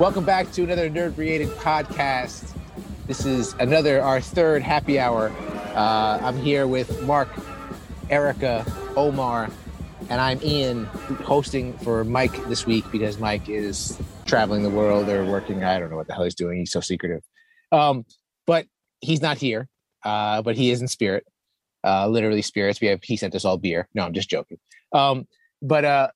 [0.00, 2.56] Welcome back to another Nerd Created podcast.
[3.06, 5.30] This is another, our third happy hour.
[5.74, 7.28] Uh, I'm here with Mark,
[8.08, 8.64] Erica,
[8.96, 9.50] Omar,
[10.08, 15.22] and I'm Ian hosting for Mike this week because Mike is traveling the world or
[15.26, 15.62] working.
[15.62, 16.60] I don't know what the hell he's doing.
[16.60, 17.22] He's so secretive.
[17.70, 18.06] Um,
[18.46, 18.64] but
[19.02, 19.68] he's not here,
[20.02, 21.26] uh, but he is in spirit,
[21.84, 22.80] uh, literally spirits.
[22.80, 23.86] We have, he sent us all beer.
[23.92, 24.56] No, I'm just joking.
[24.94, 25.28] Um,
[25.60, 26.08] but uh,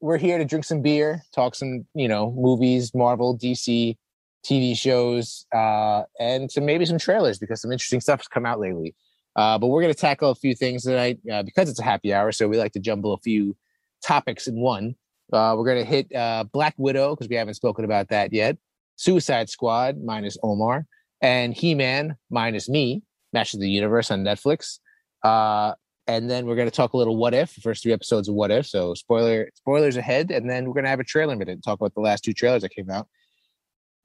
[0.00, 3.96] we're here to drink some beer, talk some, you know, movies, Marvel, DC,
[4.44, 8.60] TV shows, uh, and some maybe some trailers because some interesting stuff has come out
[8.60, 8.94] lately.
[9.36, 12.12] Uh, but we're going to tackle a few things tonight uh, because it's a happy
[12.12, 12.32] hour.
[12.32, 13.56] So we like to jumble a few
[14.02, 14.94] topics in one.
[15.32, 18.56] Uh, we're going to hit uh, Black Widow because we haven't spoken about that yet.
[18.96, 20.86] Suicide Squad minus Omar
[21.20, 23.02] and He Man minus me.
[23.32, 24.78] Masters of the Universe on Netflix.
[25.22, 25.74] Uh,
[26.08, 28.50] and then we're going to talk a little what if first three episodes of what
[28.50, 28.66] if.
[28.66, 31.78] So spoiler spoilers ahead and then we're going to have a trailer minute and talk
[31.78, 33.06] about the last two trailers that came out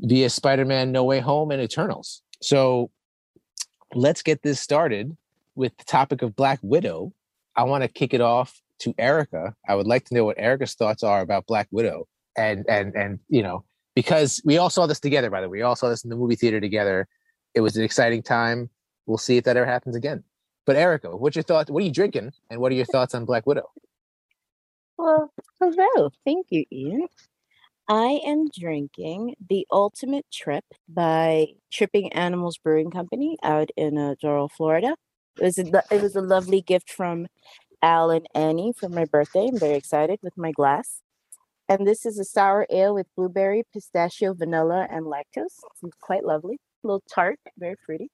[0.01, 2.21] via spider-man no way home and eternals.
[2.41, 2.91] So
[3.95, 5.15] let's get this started
[5.55, 7.13] with the topic of black widow.
[7.55, 9.55] I want to kick it off to erica.
[9.67, 13.19] I would like to know what erica's thoughts are about black widow and and and
[13.29, 13.63] you know
[13.95, 15.59] because we all saw this together by the way.
[15.59, 17.07] We all saw this in the movie theater together.
[17.53, 18.69] It was an exciting time.
[19.05, 20.23] We'll see if that ever happens again
[20.65, 21.69] but Erica, what's your thoughts?
[21.69, 23.69] What are you drinking, and what are your thoughts on Black Widow?
[24.97, 26.11] Well, hello.
[26.25, 27.07] Thank you, Ian.
[27.89, 34.49] I am drinking the Ultimate Trip by Tripping Animals Brewing Company out in uh, Doral,
[34.49, 34.95] Florida.
[35.39, 37.27] It was a, it was a lovely gift from
[37.81, 39.47] Al and Annie for my birthday.
[39.47, 41.01] I'm very excited with my glass.
[41.67, 45.59] And this is a sour ale with blueberry, pistachio, vanilla, and lactose.
[45.83, 46.59] It's quite lovely.
[46.83, 48.09] A little tart, very fruity.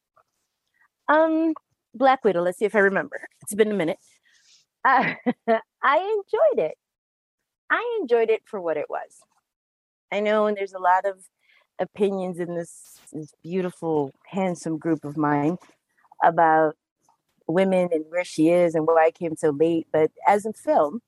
[1.07, 1.53] Um,
[1.93, 2.41] Black Widow.
[2.41, 3.27] Let's see if I remember.
[3.41, 3.99] It's been a minute.
[4.85, 5.13] Uh,
[5.83, 6.77] I enjoyed it.
[7.69, 9.19] I enjoyed it for what it was.
[10.11, 11.19] I know, and there's a lot of
[11.79, 15.57] opinions in this, this beautiful, handsome group of mine
[16.23, 16.75] about
[17.47, 19.87] women and where she is and why I came so late.
[19.91, 21.01] But as a film,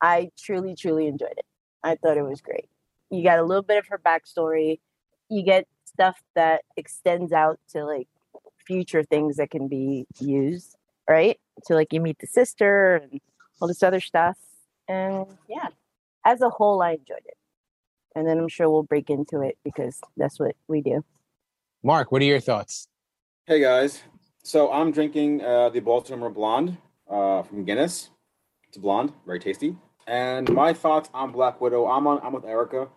[0.00, 1.46] I truly, truly enjoyed it.
[1.84, 2.68] I thought it was great.
[3.10, 4.80] You got a little bit of her backstory.
[5.28, 8.08] You get stuff that extends out to like
[8.66, 10.76] future things that can be used,
[11.08, 11.38] right?
[11.64, 13.20] So like you meet the sister and
[13.60, 14.36] all this other stuff.
[14.88, 15.68] And yeah,
[16.24, 17.36] as a whole, I enjoyed it.
[18.14, 21.04] And then I'm sure we'll break into it because that's what we do.
[21.82, 22.88] Mark, what are your thoughts?
[23.46, 24.02] Hey guys,
[24.42, 26.76] so I'm drinking uh, the Baltimore Blonde
[27.10, 28.10] uh, from Guinness.
[28.68, 29.76] It's blonde, very tasty.
[30.06, 32.20] And my thoughts on Black Widow, I'm on.
[32.22, 32.88] I'm with Erica.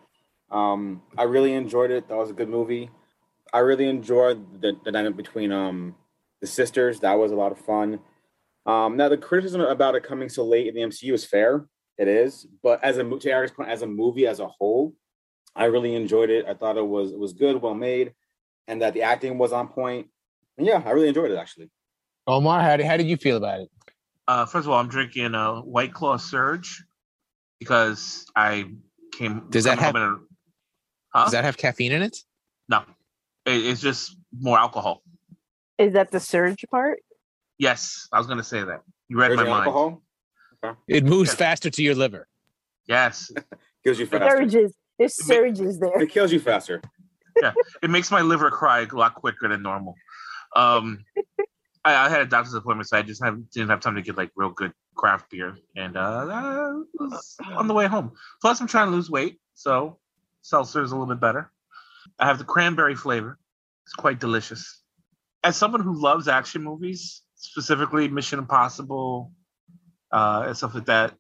[0.51, 2.07] Um, I really enjoyed it.
[2.07, 2.89] That was a good movie.
[3.55, 5.95] I really enjoyed the, the dynamic between um
[6.41, 6.99] the sisters.
[6.99, 7.99] That was a lot of fun.
[8.65, 11.65] Um, now the criticism about it coming so late in the MCU is fair.
[11.97, 14.93] It is, but as a to Eric's point, as a movie as a whole,
[15.55, 16.45] I really enjoyed it.
[16.45, 18.13] I thought it was it was good, well made,
[18.67, 20.07] and that the acting was on point.
[20.57, 21.69] And yeah, I really enjoyed it actually.
[22.27, 23.69] Omar, how did how did you feel about it?
[24.27, 26.83] Uh, first of all, I'm drinking a White Claw Surge
[27.61, 28.65] because I
[29.13, 29.47] came.
[29.49, 29.95] Does that have?
[29.95, 30.17] A,
[31.13, 31.23] huh?
[31.23, 32.17] Does that have caffeine in it?
[32.67, 32.83] No,
[33.45, 35.03] it's just more alcohol.
[35.77, 36.99] Is that the surge part?
[37.57, 38.81] Yes, I was going to say that.
[39.07, 39.67] You read my mind.
[39.67, 40.01] Alcohol?
[40.63, 40.77] Okay.
[40.87, 41.37] It moves yes.
[41.37, 42.27] faster to your liver.
[42.87, 43.31] Yes.
[43.83, 44.37] kills you faster.
[44.37, 44.73] Surges.
[44.97, 46.01] There's surges there.
[46.01, 46.81] It kills you faster.
[47.41, 49.95] yeah, it makes my liver cry a lot quicker than normal.
[50.55, 51.03] Um,
[51.83, 54.15] I, I, had a doctor's appointment, so I just have, didn't have time to get
[54.15, 58.13] like real good craft beer, and uh, was on the way home.
[58.41, 59.97] Plus, I'm trying to lose weight, so
[60.41, 61.51] seltzer is a little bit better.
[62.19, 63.37] I have the cranberry flavor.
[63.85, 64.81] It's quite delicious.
[65.43, 69.31] As someone who loves action movies, specifically Mission Impossible
[70.11, 71.13] uh, and stuff like that,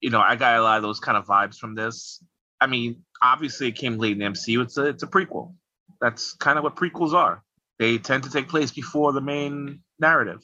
[0.00, 2.22] you know, I got a lot of those kind of vibes from this.
[2.60, 4.62] I mean, obviously, it came late in the MCU.
[4.62, 5.54] It's a it's a prequel.
[6.00, 7.42] That's kind of what prequels are.
[7.78, 10.40] They tend to take place before the main narrative.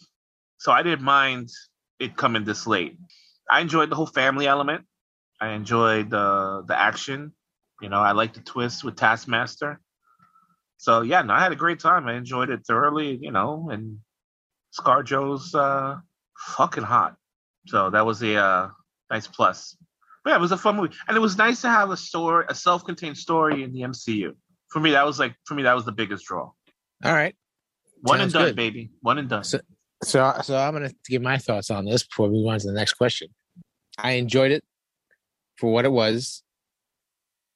[0.59, 1.51] So I didn't mind
[1.99, 2.97] it coming this late.
[3.51, 4.85] I enjoyed the whole family element.
[5.41, 7.33] I enjoyed the the action.
[7.83, 9.81] You know, I like the twist with Taskmaster.
[10.79, 12.07] So yeah, no, I had a great time.
[12.07, 13.99] I enjoyed it thoroughly, you know, and
[14.79, 15.97] ScarJo's uh
[16.39, 17.17] fucking hot.
[17.67, 18.69] So that was a uh,
[19.11, 19.77] nice plus.
[20.25, 20.95] But yeah, it was a fun movie.
[21.09, 24.33] And it was nice to have a story, a self-contained story in the MCU.
[24.69, 26.51] For me, that was like for me, that was the biggest draw.
[27.05, 27.35] All right.
[28.03, 28.57] One Sounds and done, good.
[28.57, 28.91] baby.
[29.01, 29.45] One and done.
[29.45, 29.61] So,
[30.03, 32.73] so, so I'm gonna give my thoughts on this before we move on to the
[32.73, 33.29] next question.
[33.99, 34.65] I enjoyed it
[35.57, 36.43] for what it was.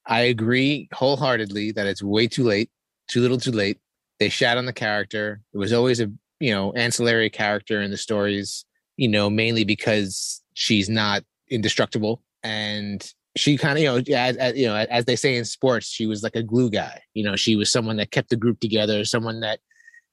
[0.06, 2.70] I agree wholeheartedly that it's way too late,
[3.08, 3.78] too little, too late.
[4.18, 5.40] They shat on the character.
[5.52, 6.10] It was always a
[6.40, 8.64] you know ancillary character in the stories.
[8.96, 13.06] You know, mainly because she's not indestructible, and
[13.36, 16.06] she kind of you know as, as you know as they say in sports she
[16.06, 19.04] was like a glue guy you know she was someone that kept the group together
[19.04, 19.60] someone that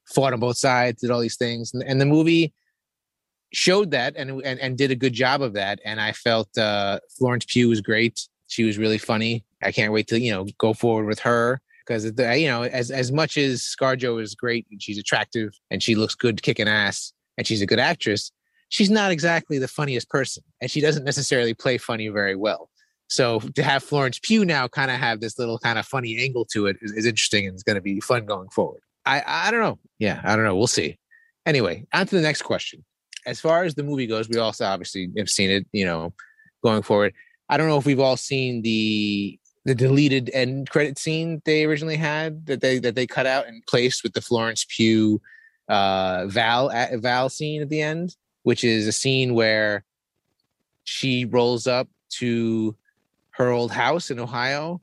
[0.05, 2.53] fought on both sides did all these things and, and the movie
[3.53, 6.99] showed that and, and and did a good job of that and i felt uh
[7.17, 10.73] florence pugh was great she was really funny i can't wait to you know go
[10.73, 14.97] forward with her because you know as as much as scarjo is great and she's
[14.97, 18.31] attractive and she looks good kicking ass and she's a good actress
[18.69, 22.69] she's not exactly the funniest person and she doesn't necessarily play funny very well
[23.13, 26.45] so to have Florence Pugh now kind of have this little kind of funny angle
[26.45, 28.81] to it is, is interesting and it's going to be fun going forward.
[29.05, 29.77] I I don't know.
[29.99, 30.55] Yeah, I don't know.
[30.55, 30.97] We'll see.
[31.45, 32.83] Anyway, on to the next question.
[33.27, 35.67] As far as the movie goes, we also obviously have seen it.
[35.71, 36.13] You know,
[36.63, 37.13] going forward.
[37.49, 41.95] I don't know if we've all seen the the deleted end credit scene they originally
[41.95, 45.21] had that they that they cut out and placed with the Florence Pugh
[45.69, 46.69] uh, Val
[46.99, 49.83] Val scene at the end, which is a scene where
[50.83, 52.75] she rolls up to
[53.31, 54.81] her old house in Ohio,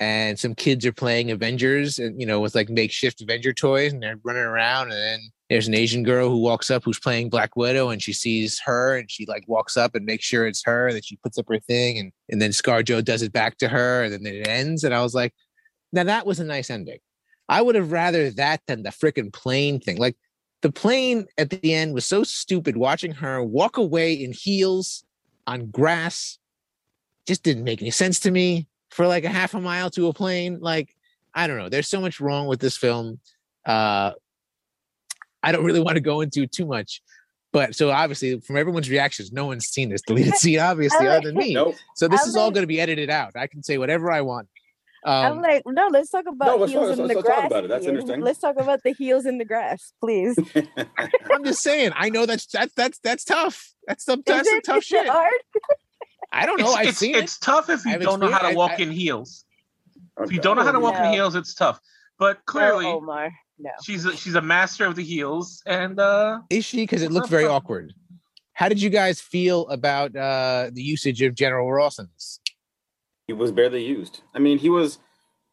[0.00, 4.02] and some kids are playing Avengers, and you know, with like makeshift Avenger toys, and
[4.02, 4.92] they're running around.
[4.92, 8.12] And then there's an Asian girl who walks up who's playing Black Widow, and she
[8.12, 10.86] sees her, and she like walks up and makes sure it's her.
[10.86, 13.68] And then she puts up her thing, and and then ScarJo does it back to
[13.68, 14.84] her, and then it ends.
[14.84, 15.32] And I was like,
[15.92, 16.98] now that was a nice ending.
[17.48, 19.98] I would have rather that than the freaking plane thing.
[19.98, 20.16] Like
[20.62, 22.76] the plane at the end was so stupid.
[22.76, 25.04] Watching her walk away in heels
[25.46, 26.38] on grass
[27.26, 30.12] just didn't make any sense to me for like a half a mile to a
[30.12, 30.58] plane.
[30.60, 30.94] Like,
[31.34, 31.68] I don't know.
[31.68, 33.20] There's so much wrong with this film.
[33.64, 34.12] Uh,
[35.46, 37.00] I don't really want to go into too much.
[37.52, 41.36] But so obviously, from everyone's reactions, no one's seen this deleted scene, obviously, other than
[41.36, 41.54] me.
[41.54, 41.76] Nope.
[41.94, 43.32] So this I'm is all going to be edited out.
[43.36, 44.48] I can say whatever I want.
[45.04, 47.46] I'm Um, like, no, let's talk about let's heels talk- in let's the talk grass.
[47.46, 47.68] about it.
[47.68, 48.20] That's interesting.
[48.22, 50.36] Let's talk about the heels in the grass, please.
[51.30, 51.92] I'm just saying.
[51.94, 53.72] I know that's that's that's that's tough.
[53.86, 55.06] That's some that's some tough shit.
[55.08, 55.30] hard?
[56.32, 56.66] I don't know.
[56.66, 57.22] it's, I've it's, seen it.
[57.24, 59.44] it's tough if you I've don't know how to walk I- in heels.
[60.20, 61.04] If you don't know how to walk No.
[61.04, 61.78] in heels, it's tough.
[62.18, 63.30] But clearly, No, Omar.
[63.58, 63.70] No.
[63.82, 66.78] she's a, she's a master of the heels, and uh, Is she?
[66.78, 67.94] Because it looked very awkward.
[68.52, 72.40] How did you guys feel about uh, the usage of General Ross in this?
[73.26, 74.20] he was barely used.
[74.34, 74.98] I mean, he was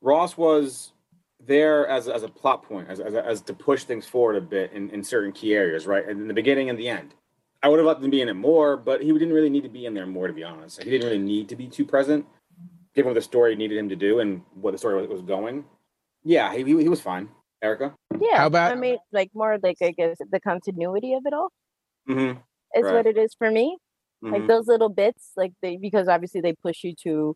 [0.02, 0.92] Ross was
[1.40, 4.72] there as as a plot point, as as, as to push things forward a bit
[4.74, 6.08] in, in certain key areas, right?
[6.08, 7.14] And in the beginning and the end.
[7.62, 9.70] I would have let them be in it more, but he didn't really need to
[9.70, 10.84] be in there more, to be honest.
[10.84, 12.26] He didn't really need to be too present,
[12.94, 15.64] given what the story needed him to do and what the story was, was going.
[16.26, 17.30] Yeah, he, he, he was fine.
[17.64, 17.96] Erica.
[18.20, 18.38] Yeah.
[18.40, 21.50] How about- I mean, like more like I guess the continuity of it all
[22.10, 22.40] Mm-hmm.
[22.78, 22.94] is Right.
[22.94, 23.78] what it is for me.
[24.22, 27.36] Like those little bits, like they because obviously they push you to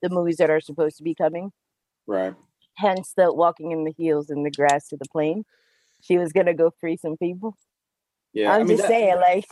[0.00, 1.50] the movies that are supposed to be coming.
[2.06, 2.34] right.
[2.76, 5.44] Hence the walking in the heels in the grass to the plane.
[6.02, 7.56] She was gonna go free some people.
[8.32, 8.52] Yeah.
[8.52, 9.44] I'm I mean, just that, saying, like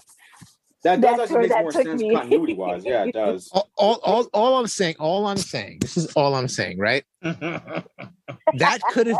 [0.84, 2.14] that does that's actually where make that more took sense me.
[2.14, 2.84] continuity wise.
[2.84, 3.50] Yeah, it does.
[3.52, 7.04] All, all, all, all I'm saying, all I'm saying, this is all I'm saying, right?
[7.22, 9.18] That could have,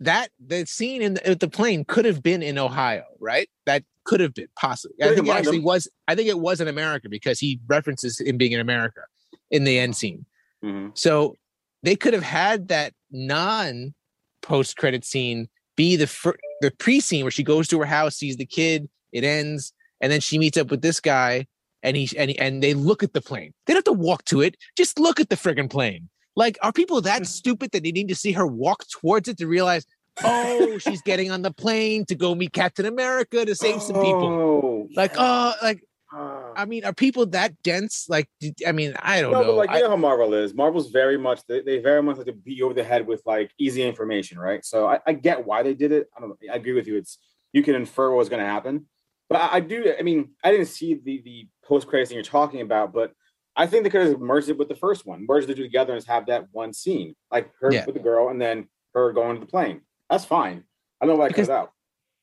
[0.00, 3.48] that the scene in the, the plane could have been in Ohio, right?
[3.64, 4.96] That could have been possibly.
[5.02, 5.88] I think it actually was.
[6.08, 9.02] I think it was in America because he references him being in America
[9.50, 10.26] in the end scene.
[10.62, 11.36] hmm So
[11.82, 13.94] they could have had that non
[14.42, 18.16] post credit scene be the fir- the pre scene where she goes to her house,
[18.16, 21.46] sees the kid, it ends, and then she meets up with this guy,
[21.82, 23.52] and he and and they look at the plane.
[23.66, 26.08] They don't have to walk to it; just look at the friggin' plane.
[26.36, 29.46] Like, are people that stupid that they need to see her walk towards it to
[29.46, 29.86] realize?
[30.22, 34.28] Oh, she's getting on the plane to go meet Captain America to save some people.
[34.28, 36.52] Oh, Like, oh, like ah.
[36.54, 38.06] I mean, are people that dense?
[38.08, 38.28] Like,
[38.66, 39.46] I mean, I don't no, know.
[39.48, 40.54] but like I- you know how Marvel is.
[40.54, 43.22] Marvel's very much they, they very much like to beat you over the head with
[43.26, 44.64] like easy information, right?
[44.64, 46.08] So I, I get why they did it.
[46.16, 46.36] I don't know.
[46.52, 46.96] I agree with you.
[46.96, 47.18] It's
[47.52, 48.86] you can infer what's going to happen,
[49.30, 49.94] but I, I do.
[49.98, 53.12] I mean, I didn't see the the post credits thing you're talking about, but
[53.56, 55.94] I think they could have merged it with the first one, merged the two together
[55.94, 57.86] and have that one scene, like her Yeah.
[57.86, 59.80] with the girl and then her going to the plane.
[60.10, 60.64] That's fine.
[61.00, 61.72] I don't know why it Because- comes out.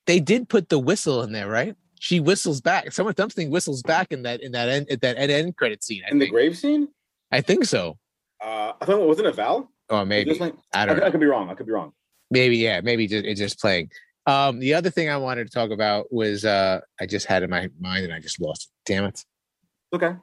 [0.06, 1.76] they did put the whistle in there, right?
[2.00, 2.92] She whistles back.
[2.92, 6.04] Someone something whistles back in that in that end at that end, end credit scene.
[6.06, 6.90] I In the grave scene,
[7.32, 7.98] I think so.
[8.42, 9.72] uh, I thought it wasn't a Val.
[9.90, 11.12] Oh, maybe like- I I, don't I know.
[11.12, 11.50] could be wrong.
[11.50, 11.94] I could be wrong.
[12.30, 12.82] Maybe yeah.
[12.82, 13.90] Maybe just, it's just playing.
[14.26, 17.50] Um, the other thing I wanted to talk about was uh, I just had in
[17.50, 18.92] my mind and I just lost it.
[18.92, 19.24] Damn it.
[19.94, 20.16] Okay.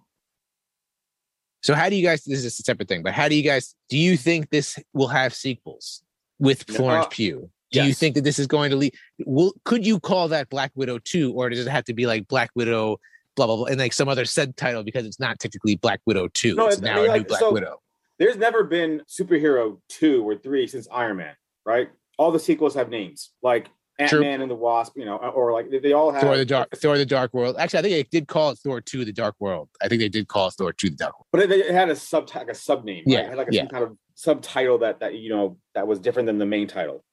[1.62, 2.25] So how do you guys?
[2.25, 3.75] This is a separate thing, but how do you guys?
[3.88, 6.02] Do you think this will have sequels
[6.38, 7.50] with Florence uh, Pugh?
[7.73, 8.95] Do you think that this is going to lead?
[9.26, 12.26] Will could you call that Black Widow two, or does it have to be like
[12.29, 12.99] Black Widow,
[13.37, 16.55] blah blah blah, and like some other subtitle because it's not technically Black Widow two?
[16.57, 17.81] No, it's I now mean, a new like, Black so- Widow.
[18.19, 21.90] there's never been superhero two or three since Iron Man, right?
[22.19, 23.31] All the sequels have names.
[23.43, 23.69] Like
[24.00, 26.45] Ant Man and the Wasp, you know, or like they, they all have Thor the
[26.45, 27.57] Dark Thor the Dark World.
[27.59, 29.69] Actually, I think they did call it Thor 2 the Dark World.
[29.83, 31.26] I think they did call it Thor 2 the Dark World.
[31.33, 33.04] but it, it had a sub like a sub name.
[33.07, 33.25] Yeah, right?
[33.25, 33.62] It had like a, yeah.
[33.62, 37.04] some kind of subtitle that that you know that was different than the main title.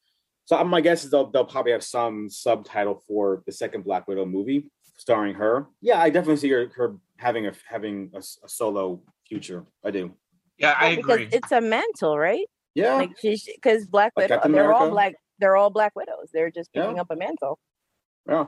[0.45, 4.07] So um, my guess is they'll they'll probably have some subtitle for the second Black
[4.07, 5.67] Widow movie starring her.
[5.81, 9.65] Yeah, I definitely see her, her having a having a solo future.
[9.83, 10.13] I do.
[10.57, 11.25] Yeah, I Well, agree.
[11.25, 12.45] Because it's a mantle, right?
[12.75, 15.15] Yeah, Like she's because Black Like Widow, Captain they're all black.
[15.39, 16.29] They're all Black Widows.
[16.33, 16.83] They're just Yeah.
[16.83, 17.59] picking up a mantle.
[18.27, 18.45] yeah.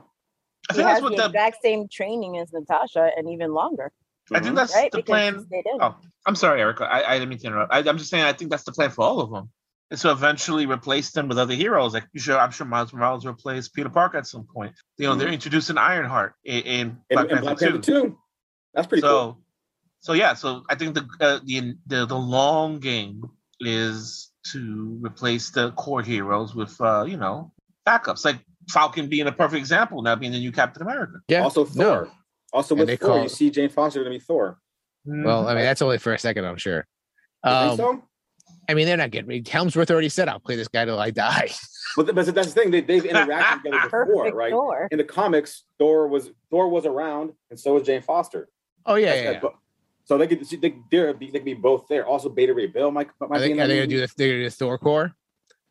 [0.68, 1.26] I She think has that's what the the.
[1.26, 3.90] exact same training as Natasha, and even longer,
[4.32, 4.56] I think Mhm.
[4.56, 4.92] that's right?
[4.92, 5.38] the because plan.
[5.40, 5.78] she stayed in.
[5.82, 6.84] Oh, I'm sorry, Erica.
[6.84, 7.72] I, I didn't mean to interrupt.
[7.72, 9.50] I, I'm just saying I think that's the plan for all of them.
[9.90, 11.94] And to eventually replace them with other heroes.
[11.94, 14.72] Like you sure, I'm sure Miles Morales will replace Peter Parker at some point.
[14.98, 17.64] You know, they're introducing Ironheart in, in And, Black and Panther Black 2.
[17.66, 18.18] Panther two.
[18.74, 19.38] That's pretty so, cool.
[19.98, 20.34] so yeah.
[20.34, 23.24] So I think the, uh, the the the long game
[23.58, 27.52] is to replace the core heroes with uh, you know
[27.86, 28.38] backups, like
[28.70, 31.14] Falcon being a perfect example now being the new Captain America.
[31.28, 31.42] Yeah.
[31.42, 31.70] Also no.
[31.84, 32.08] Thor.
[32.52, 34.58] Also with they Thor, call- you see Jane Foster going to be Thor.
[35.04, 36.86] Well, I mean, that's only for a second, I'm sure.
[37.42, 38.02] Um, so?
[38.68, 39.40] I mean, they're not getting me.
[39.40, 41.50] Hemsworth already said, I'll play this guy till I die.
[41.96, 42.70] But, th- but that's the thing.
[42.70, 44.52] They, they've interacted together before, Perfect right?
[44.52, 44.86] Thor.
[44.92, 48.48] In the comics, Thor was Thor was around, and so was Jane Foster.
[48.86, 49.06] Oh, yeah.
[49.06, 49.50] That's- yeah, that's yeah.
[49.50, 49.58] bo-
[50.04, 52.06] So they could they they're be, they could be both there.
[52.06, 54.00] Also, Beta Ray Bill might might Are be they, in are they going to do
[54.00, 55.12] the, they're gonna do the Thor Corps?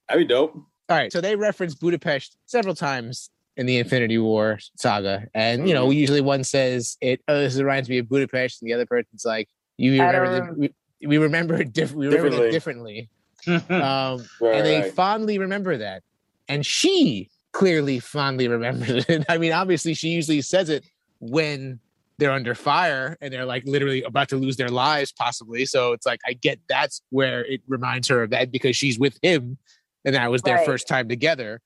[0.07, 0.55] That'd be dope.
[0.55, 1.11] All right.
[1.11, 5.27] So they reference Budapest several times in the Infinity War saga.
[5.33, 8.61] And, you know, usually one says, it, oh, this reminds me of Budapest.
[8.61, 12.45] And the other person's like, you remember, the, we, we remember it diff- we remember
[12.45, 13.09] it differently.
[13.47, 14.93] Um, Right, and they right.
[14.93, 16.03] fondly remember that.
[16.49, 19.25] And she clearly fondly remembers it.
[19.29, 20.83] I mean, obviously, she usually says it
[21.19, 21.79] when
[22.19, 25.65] they're under fire and they're like literally about to lose their lives, possibly.
[25.65, 29.17] So it's like, I get that's where it reminds her of that because she's with
[29.23, 29.57] him
[30.05, 30.65] and that was their Right.
[30.65, 31.61] first time together.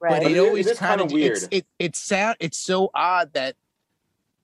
[0.00, 0.10] Right.
[0.10, 1.36] But But it it is- always kind of weird.
[1.36, 3.56] It's, it it sound it's so odd that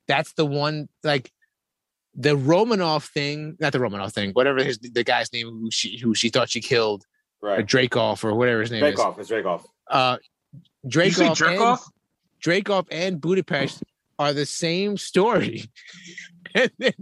[0.07, 1.33] that's the one like
[2.15, 6.15] the Romanov thing, not the Romanov thing, whatever his the guy's name who she who
[6.15, 7.05] she thought she killed,
[7.43, 7.67] or Right.
[7.67, 8.95] Dreykov or whatever his name is.
[8.95, 9.19] Dreykov.
[9.19, 9.65] It's Dreykov.
[9.89, 10.17] Uh,
[10.87, 11.81] Did you say Dreykov
[12.41, 13.83] jerk and, and Budapest
[14.21, 15.65] are the same story.
[16.55, 16.93] and, then-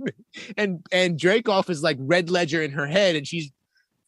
[0.57, 3.53] and and Dreykov is like Red Ledger in her head, and she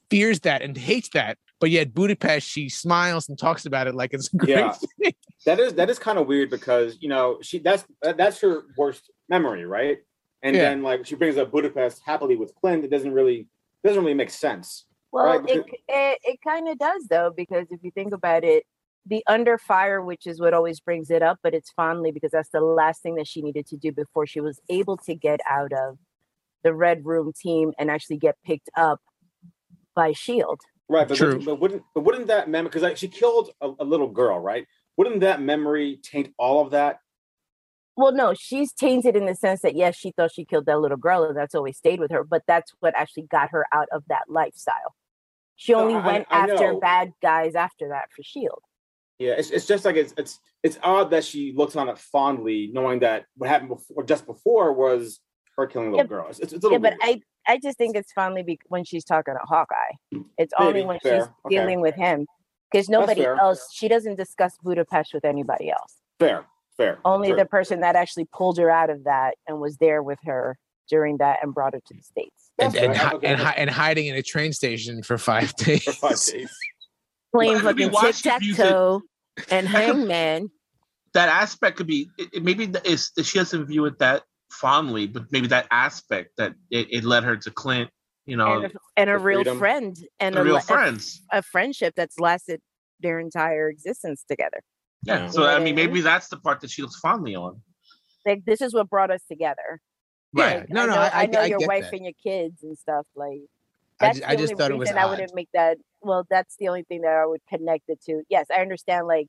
[0.08, 1.36] fears that and hates that.
[1.60, 4.72] But yet Budapest, she smiles and talks about it like it's a great Yeah.
[5.02, 5.12] thing.
[5.44, 9.10] That is that is kind of weird because you know she that's that's her worst
[9.28, 9.98] memory, right?
[10.42, 10.62] And Yeah.
[10.70, 12.84] then like she brings up Budapest happily with Clint.
[12.84, 13.48] It doesn't really
[13.84, 14.86] doesn't really make sense.
[15.12, 18.64] Well, Right, it it, it kind of does though, because if you think about it,
[19.06, 22.50] the under fire, which is what always brings it up, but it's fondly because that's
[22.50, 25.72] the last thing that she needed to do before she was able to get out
[25.72, 25.98] of
[26.62, 29.00] the Red Room team and actually get picked up
[29.94, 30.60] by Shield.
[30.88, 31.28] Right, but, True.
[31.28, 34.38] Wouldn't, but wouldn't but wouldn't that memory because like she killed a, a little girl,
[34.38, 34.66] right?
[34.96, 36.98] Wouldn't that memory taint all of that?
[37.96, 40.96] Well, no, she's tainted in the sense that yes, she thought she killed that little
[40.96, 42.24] girl, and that's always stayed with her.
[42.24, 44.94] But that's what actually got her out of that lifestyle.
[45.56, 46.80] She No, only I- went I after know.
[46.80, 48.62] bad guys after that for Shield.
[49.20, 52.70] Yeah, it's, it's just like it's it's it's odd that she looks on it fondly,
[52.72, 55.20] knowing that what happened before, just before, was
[55.58, 56.26] her killing a little Yeah, girl.
[56.30, 57.20] It's, it's, it's a little Yeah, but weird.
[57.46, 59.92] I I just think it's fondly be- when she's talking to Hawkeye.
[60.38, 61.54] It's Maybe, only when fair, she's okay.
[61.56, 62.26] dealing with him
[62.72, 63.68] because nobody else.
[63.74, 65.96] She doesn't discuss Budapest with anybody else.
[66.18, 66.46] fair,
[66.78, 66.98] fair.
[67.04, 67.36] Only True.
[67.36, 70.56] the person that actually pulled her out of that and was there with her
[70.88, 72.50] during that and brought her to the states.
[72.58, 73.04] And, and, fair.
[73.08, 75.84] hi- Okay, and, hi- and hiding in a train station for five days.
[75.84, 76.50] for five days.
[77.34, 79.02] Playing Well, we fucking tic tac it, you said- toe
[79.50, 80.50] and That could- Hangman.
[81.14, 85.06] that aspect could be it, it- maybe the- it's, she doesn't view it that fondly,
[85.06, 87.90] but maybe that aspect that it, it led her to Clint,
[88.26, 89.58] you know, and a, and a real freedom.
[89.58, 91.22] friend and the a, real le- friends.
[91.32, 92.60] a friendship that's lasted
[93.00, 94.60] their entire existence together.
[95.04, 95.20] Yeah.
[95.24, 95.30] Yeah.
[95.30, 95.74] So You I mean, mean?
[95.76, 97.62] maybe that's the part that she looks fondly on.
[98.26, 99.80] Like this is what brought us together.
[100.32, 100.60] Right.
[100.60, 101.94] Like, no, I no, know, I, I, know I your get wife that.
[101.96, 103.06] and your kids and stuff.
[103.16, 103.40] Like
[104.00, 105.10] I that's the I just only thought it was reason I odd.
[105.10, 105.78] wouldn't make that.
[106.02, 108.22] Well, that's the only thing that I would connect it to.
[108.28, 109.06] Yes, I understand.
[109.06, 109.26] Like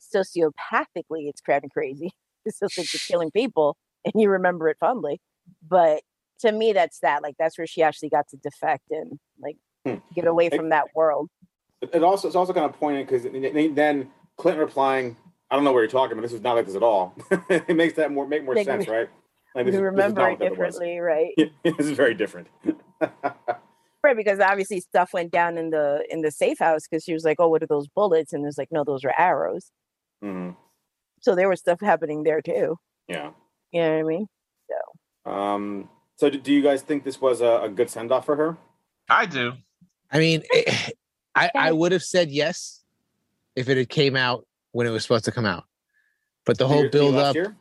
[0.00, 2.10] sociopathically, it's of crazy.
[2.46, 5.18] It's still think you're killing people, and you remember it fondly.
[5.66, 6.02] But
[6.40, 7.22] to me, that's that.
[7.22, 9.94] Like that's where she actually got to defect and like Hmm.
[10.14, 11.30] get away It- from that world.
[11.80, 13.22] It it also it's also kind of poignant because
[13.74, 15.16] then Clinton replying,
[15.50, 16.20] "I don't know what you're talking about.
[16.22, 17.14] This is not like this at all."
[17.48, 19.08] it makes that more make more Like, sense, right?
[19.54, 20.74] Like You this is- this is remember not it what that was.
[20.74, 21.34] differently, right?
[21.64, 22.48] this is very different.
[24.04, 27.24] Right, because obviously stuff went down in the in the safe house because she was
[27.24, 29.70] like, "Oh, what are those bullets?" And it's like, "No, those are arrows."
[30.22, 30.54] Mhm.
[31.22, 32.76] So there was stuff happening there too.
[33.08, 33.30] Yeah.
[33.72, 34.26] You know what I mean?
[35.24, 35.30] So.
[35.32, 35.88] Um.
[36.16, 38.56] So, do, do you guys think this was a, a good send off for her?
[39.08, 39.54] I do.
[40.12, 40.42] I mean,
[41.34, 42.84] I, I would have said yes
[43.56, 45.64] if it had came out when it was supposed to come out.
[46.46, 47.34] But the So whole build up.
[47.34, 47.56] year?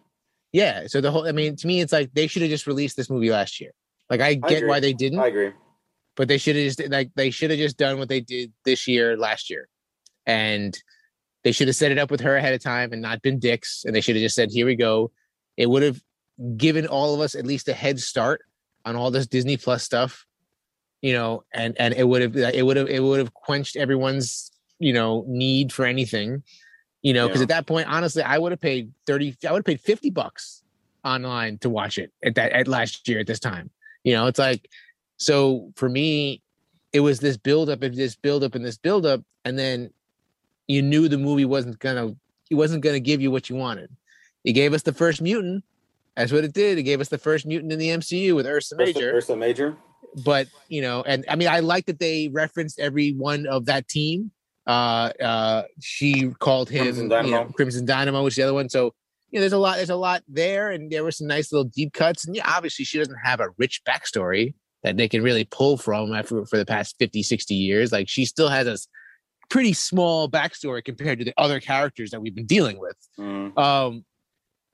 [0.52, 0.88] yeah.
[0.88, 3.10] So the whole, I mean, to me, it's like they should have just released this
[3.10, 3.72] movie last year.
[4.10, 4.70] Like I get agree.
[4.70, 5.52] why they didn't, I agree.
[6.16, 8.88] But they should have just like they should have just done what they did this
[8.88, 9.68] year last year,
[10.26, 10.78] and
[11.44, 13.84] they should have set it up with her ahead of time and not been dicks.
[13.86, 15.12] And they should have just said, "Here we go."
[15.58, 16.02] It would have
[16.58, 18.42] given all of us at least a head start
[18.86, 20.26] on all this Disney Plus stuff,
[21.02, 24.52] you know, and and it would have it would have it would have quenched everyone's
[24.80, 26.44] you know need for anything,
[27.02, 27.44] you know, because Yeah.
[27.44, 30.64] at that point, honestly, I would have paid thirty, I would have paid fifty bucks
[31.06, 33.70] online to watch it at that at last year at this time.
[34.04, 34.70] You know, it's like
[35.18, 36.42] so for me,
[36.92, 39.90] it was this build up and this build up and this build up, and then
[40.68, 42.16] you knew the movie wasn't gonna
[42.50, 43.90] he wasn't gonna give you what you wanted.
[44.44, 45.64] He gave us the first mutant.
[46.16, 46.78] That's what it did.
[46.78, 49.16] It gave us the first mutant in the MCU with Ursa Ursa, Major.
[49.16, 49.78] Ursa Major.
[50.24, 53.88] But you know, and I mean, I like that they referenced every one of that
[53.88, 54.32] team.
[54.68, 57.52] Uh, uh, she called him Crimson you know, Dynamo.
[57.54, 58.70] Crimson Dynamo, which the other one.
[58.70, 58.94] So
[59.32, 59.78] you know, there's a lot.
[59.78, 62.28] There's a lot there, and there were some nice little deep cuts.
[62.28, 66.14] And yeah, obviously, she doesn't have a rich backstory that they can really pull from
[66.14, 67.92] after for the past 50, 60 years.
[67.92, 68.78] Like she still has a
[69.50, 72.98] pretty small backstory compared to the other characters that we've been dealing with.
[73.18, 73.58] Mm.
[73.58, 74.06] Um,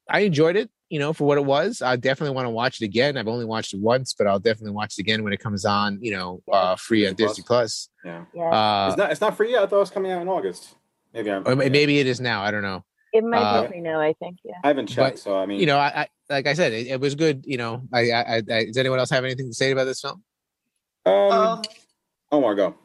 [0.09, 1.83] I enjoyed it, you know, for what it was.
[1.83, 3.15] I definitely want to watch it again.
[3.17, 5.99] I've only watched it once, but I'll definitely watch it again when it comes on,
[6.01, 7.89] you know, uh, free on Disney Disney Plus.
[8.03, 8.25] Yeah.
[8.33, 9.11] Yeah, Uh, it's not.
[9.11, 9.63] It's not free yet.
[9.63, 10.75] I thought it was coming out in August.
[11.13, 11.47] Maybe I'm.
[11.47, 12.41] or may- maybe it is now.
[12.41, 12.83] I don't know.
[13.13, 13.99] It might uh, be free now.
[13.99, 14.37] I think.
[14.43, 14.53] Yeah.
[14.63, 16.87] I haven't checked, but, so I mean, You know, I, I like I said, it,
[16.87, 17.43] it was good.
[17.45, 20.01] You know, I, I, I, I, does anyone else have anything to say about this
[20.01, 20.23] film?
[21.05, 21.61] Um, Um,
[22.31, 22.75] Omar, go.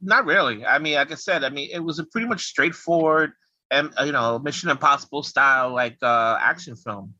[0.00, 0.64] Not really.
[0.64, 3.32] I mean, like I said, I mean, it was a pretty much straightforward
[3.70, 7.14] and uh, you know, Mission Impossible style like uh action film.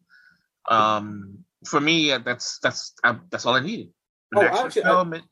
[0.69, 3.89] Um, for me, uh, that's that's uh, that's all I needed.
[4.33, 5.23] An Oh, action actually, I- film in,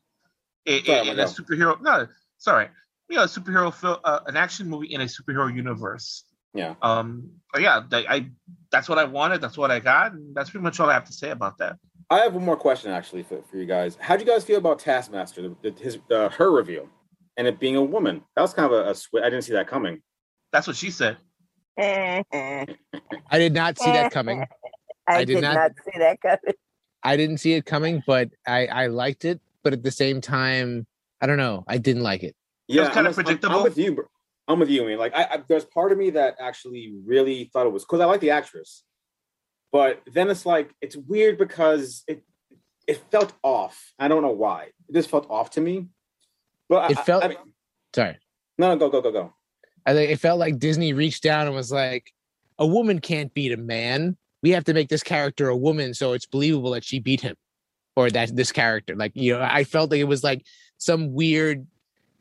[0.65, 1.81] in, Sorry, in a superhero.
[1.81, 2.69] No, sorry,
[3.09, 6.23] you know, a superhero film, uh, an action movie in a superhero universe.
[6.53, 6.75] Yeah.
[6.81, 8.29] Um, but yeah, they, I
[8.71, 9.41] that's what I wanted.
[9.41, 11.77] That's what I got, and that's pretty much all I have to say about that.
[12.09, 13.97] I have one more question actually for, for you guys.
[13.99, 16.89] How do you guys feel about Taskmaster, the, the, his uh, her reveal,
[17.37, 18.21] and it being a woman?
[18.35, 20.01] That was kind of a, a swi I didn't see that coming.
[20.51, 21.17] That's what she said.
[21.77, 22.23] I
[23.29, 24.45] I did not see that coming.
[25.07, 26.53] I did did, not- not, see that coming.
[27.03, 29.41] I didn't see it coming, but I, I liked it.
[29.63, 30.85] But at the same time,
[31.21, 31.63] I don't know.
[31.67, 32.35] I didn't like it.
[32.67, 33.57] Yeah, Was kinda I'm- I'm- predictable.
[33.57, 33.95] I'm, with you.
[33.95, 34.05] bro.
[34.47, 34.83] I'm with you.
[34.83, 37.83] I mean, like, I, I there's part of me that actually really thought it was
[37.83, 38.83] because I like the actress,
[39.71, 42.23] but then it's like it's weird because it
[42.87, 43.93] it felt off.
[43.99, 44.69] I don't know why.
[44.89, 45.87] It just felt off to me.
[46.67, 47.37] But It I- felt- I mean,
[47.95, 48.17] Sorry.
[48.57, 49.33] no, no, go, go, go, go.
[49.85, 52.11] I think it felt like Disney reached down and was like,
[52.59, 54.17] a woman can't beat a man.
[54.43, 57.35] We have to make this character a woman so it's believable that she beat him
[57.95, 58.95] or that this character.
[58.95, 60.43] Like, you know, I felt like it was like
[60.77, 61.67] some weird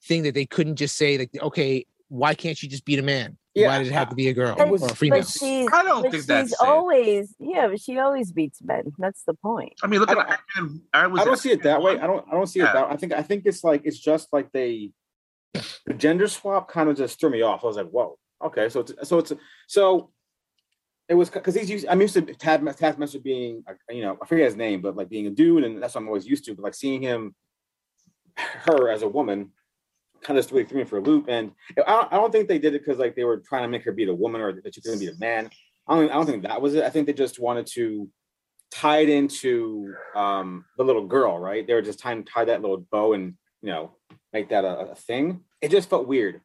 [0.02, 3.38] thing that they couldn't just say, like, okay, why can't she just beat a man?
[3.54, 5.20] Yeah, why did it have to be a girl It was- or a female?
[5.20, 6.58] But she's, I don't think she's that's it.
[6.60, 8.92] always yeah, but she always beats men.
[8.98, 9.72] That's the point.
[9.82, 11.98] I mean, look I at don't- I, was I don't see it that way.
[11.98, 12.24] I don't.
[12.28, 12.72] I don't see it Yeah.
[12.74, 12.90] that.
[12.92, 13.12] I think.
[13.12, 14.92] I think it's like it's just like they,
[15.86, 17.64] the gender swap kind of just threw me off.
[17.64, 18.68] I was like, whoa, okay.
[18.68, 19.32] So it's so it's
[19.66, 20.10] so
[21.08, 21.86] it was because he's used.
[21.88, 25.08] I'm used to Tad, Taskmaster being, uh, you know, I forget his name, but like
[25.08, 26.54] being a dude, and that's what I'm always used to.
[26.54, 27.34] But like seeing him,
[28.36, 29.50] her as a woman,
[30.22, 31.26] kind of really threw me for a loop.
[31.28, 31.52] And
[31.86, 33.84] I don't, I don't think they did it because like they were trying to make
[33.84, 35.50] her beat a woman or that she couldn't beat a man.
[35.88, 36.10] I don't.
[36.10, 36.84] I don't think that was it.
[36.84, 38.08] I think they just wanted to
[38.70, 41.66] tie it into um the little girl, right?
[41.66, 43.92] They were just trying to tie that little bow and you know
[44.32, 45.40] make that a, a thing.
[45.60, 46.40] It just felt weird.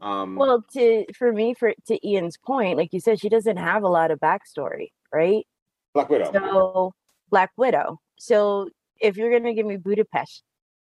[0.00, 3.82] Um, Well, to for me, for to Ian's point, like you said, she doesn't have
[3.82, 5.44] a lot of backstory, right?
[5.92, 6.32] Black Widow.
[6.32, 6.92] So
[7.30, 8.00] Black Widow.
[8.18, 10.42] So if you're gonna give me Budapest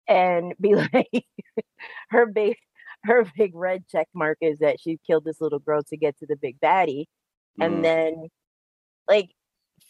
[0.08, 1.26] and be like
[2.10, 2.58] her big
[3.06, 6.26] her big red check mark is that she killed this little girl to get to
[6.28, 7.06] the big baddie.
[7.60, 7.66] Mhm.
[7.66, 8.28] And then
[9.08, 9.32] like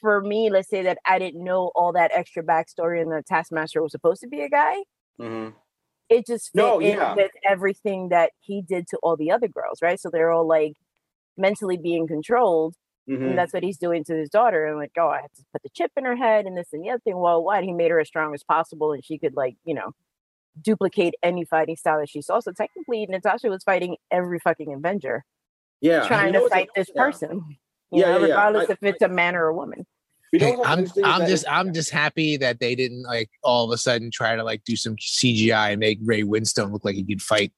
[0.02, 3.82] for me, let's say that I didn't know all that extra backstory and the Taskmaster
[3.82, 4.78] was supposed to be a guy.
[5.20, 5.54] Mhm.
[6.10, 7.16] It just fit No, in yeah.
[7.16, 10.00] with everything that he did to all the other girls, right?
[10.00, 10.74] So they're all like
[11.38, 12.76] mentally being controlled
[13.10, 13.32] Mhm.
[13.32, 14.66] and that's what he's doing to his daughter.
[14.66, 16.84] And like, oh, I have to put the chip in her head and this and
[16.84, 17.18] the other thing.
[17.20, 17.64] Well, what?
[17.64, 19.94] He made her as strong as possible and she could like, you know,
[20.62, 22.40] duplicate any fighting style that she saw.
[22.40, 25.24] So technically Natasha was fighting every fucking Avenger,
[25.82, 27.02] yeah, trying You know to fight this yeah.
[27.04, 27.58] person.
[27.92, 28.34] You Yeah, know, yeah, yeah.
[28.34, 29.86] regardless I- if it's a man or a woman.
[30.36, 34.10] Hey, I'm I'm just I'm just happy that they didn't like all of a sudden
[34.10, 37.54] try to like do some CGI and make Ray Winstone look like he could fight.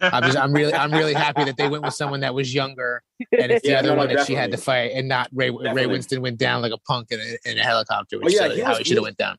[0.00, 3.02] I'm just I'm really I'm really happy that they went with someone that was younger
[3.36, 5.30] and it's the Yeah, other no, no, one that she had to fight and not
[5.32, 8.46] Ray Ray Winstone went down like a punk in a, in a helicopter, Oh, yeah,
[8.46, 9.36] is he how was- it he should have went down.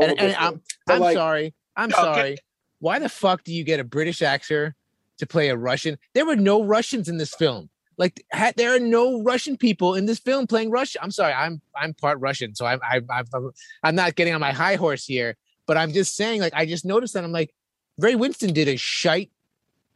[0.00, 1.54] And, and I'm I'm like, sorry.
[1.76, 2.00] I'm Okay.
[2.00, 2.38] sorry.
[2.80, 4.74] Why the fuck do you get a British actor
[5.18, 5.98] to play a Russian?
[6.14, 7.70] There were no Russians in this film.
[7.98, 11.00] Like ha- there are no Russian people in this film playing Russian.
[11.02, 13.50] I'm sorry, I'm I'm part Russian, so I'm I'm I'm,
[13.82, 15.36] I'm not getting on my high horse here.
[15.66, 17.54] But I'm just saying, like I just noticed that I'm like,
[17.98, 19.30] Ray Winstone did a shite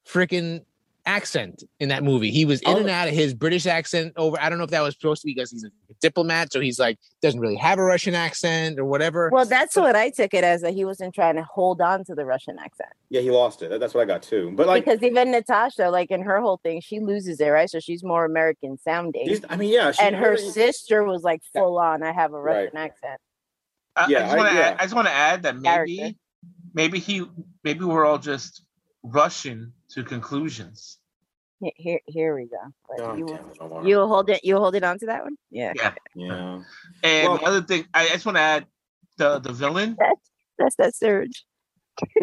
[0.07, 0.65] freaking
[1.07, 2.31] accent in that movie.
[2.31, 2.77] He was in Oh.
[2.79, 4.37] and out of his British accent over.
[4.41, 6.79] I don't know if that was supposed to be because he's a diplomat, so he's
[6.79, 9.31] like doesn't really have a Russian accent or whatever.
[9.33, 12.15] Well, that's what I took it as that he wasn't trying to hold on to
[12.15, 12.91] the Russian accent.
[13.09, 13.79] yeah, he lost it.
[13.81, 14.53] That's what I got too.
[14.57, 17.71] But like, because even Natasha, like in her whole thing, she loses it, right?
[17.71, 19.27] So she's more American sounding.
[19.29, 21.61] she's- I mean, yeah, she and her really- sister was like Yeah.
[21.63, 22.65] full on, I have a Right.
[22.65, 23.21] Russian accent.
[23.95, 24.61] I, Yeah, I just want to yeah.
[24.63, 26.19] add, I just want to add that maybe Character.
[26.75, 27.25] maybe he
[27.65, 28.63] maybe we're all just
[29.03, 30.99] rushing to conclusions.
[31.61, 32.59] Here, here, here we go.
[32.89, 34.07] Like, Oh, you, damn it, Omar.
[34.07, 34.45] hold it.
[34.45, 35.37] You hold it on to that one.
[35.51, 35.95] Yeah, Yeah.
[36.15, 36.61] yeah.
[37.03, 38.67] And Well- the other thing, I just want to add
[39.17, 39.97] the the villain.
[40.59, 41.45] that's that surge.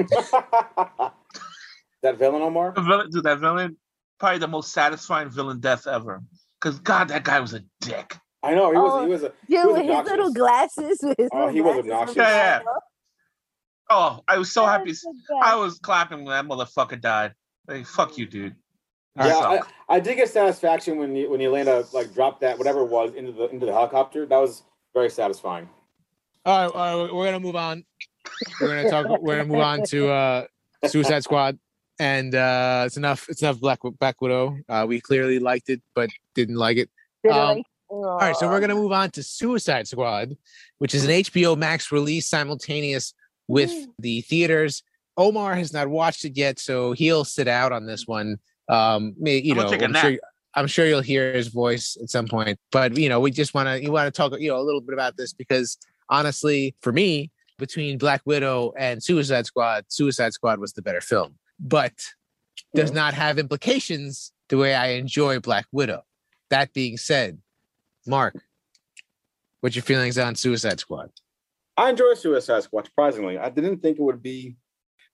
[2.04, 2.74] that villain, Omar.
[2.76, 3.78] The villain, dude, that villain,
[4.20, 6.22] probably the most satisfying villain death ever.
[6.62, 8.16] Because God, that guy was a dick.
[8.44, 8.92] I know he was.
[8.94, 9.34] Oh, he was a.
[9.50, 11.00] Dude, was with his little glasses.
[11.02, 12.16] With his Oh, little he was glasses obnoxious.
[12.18, 12.60] with the Yeah.
[13.90, 14.90] Oh, I was so That happy.
[14.92, 15.06] was.
[15.44, 17.34] I was clapping when that motherfucker died.
[17.68, 18.56] Like, fuck you, dude.
[19.18, 19.72] You Yeah, suck.
[19.90, 23.14] I, I did get satisfaction when you, when Yelena like dropped that whatever it was
[23.14, 24.26] into the into the helicopter.
[24.26, 25.70] That was very satisfying.
[26.46, 27.86] All right, all right, we're gonna move on.
[28.60, 29.06] We're gonna talk.
[29.22, 30.46] we're gonna move on to uh,
[30.88, 31.58] Suicide Squad,
[32.00, 33.30] and uh, it's enough.
[33.30, 33.60] It's enough.
[33.60, 34.58] Black Black Widow.
[34.68, 36.90] Uh, we clearly liked it, but didn't like it.
[37.24, 40.36] Did Um, All right, so we're gonna move on to Suicide Squad,
[40.80, 43.14] which is an HBO Max release simultaneous
[43.48, 44.84] with the theaters.
[45.18, 48.38] Omar has not watched it yet, so he'll sit out on this one.
[48.70, 50.04] Um, you I'm know, take a I'm nap.
[50.06, 50.18] sure,
[50.56, 52.60] I'm sure you'll hear his voice at some point.
[52.72, 54.82] But you know, we just want to you want to talk you know a little
[54.82, 55.78] bit about this because
[56.10, 61.36] honestly, for me, between Black Widow and Suicide Squad, Suicide Squad was the better film,
[61.60, 61.94] but
[62.74, 62.96] does Yeah.
[62.96, 66.04] not have implications the way I enjoy Black Widow.
[66.50, 67.40] That being said,
[68.06, 68.36] Mark,
[69.62, 71.12] what's your feelings on Suicide Squad?
[71.78, 72.86] I enjoyed Suicide Squad.
[72.86, 74.56] Surprisingly, I didn't think it would be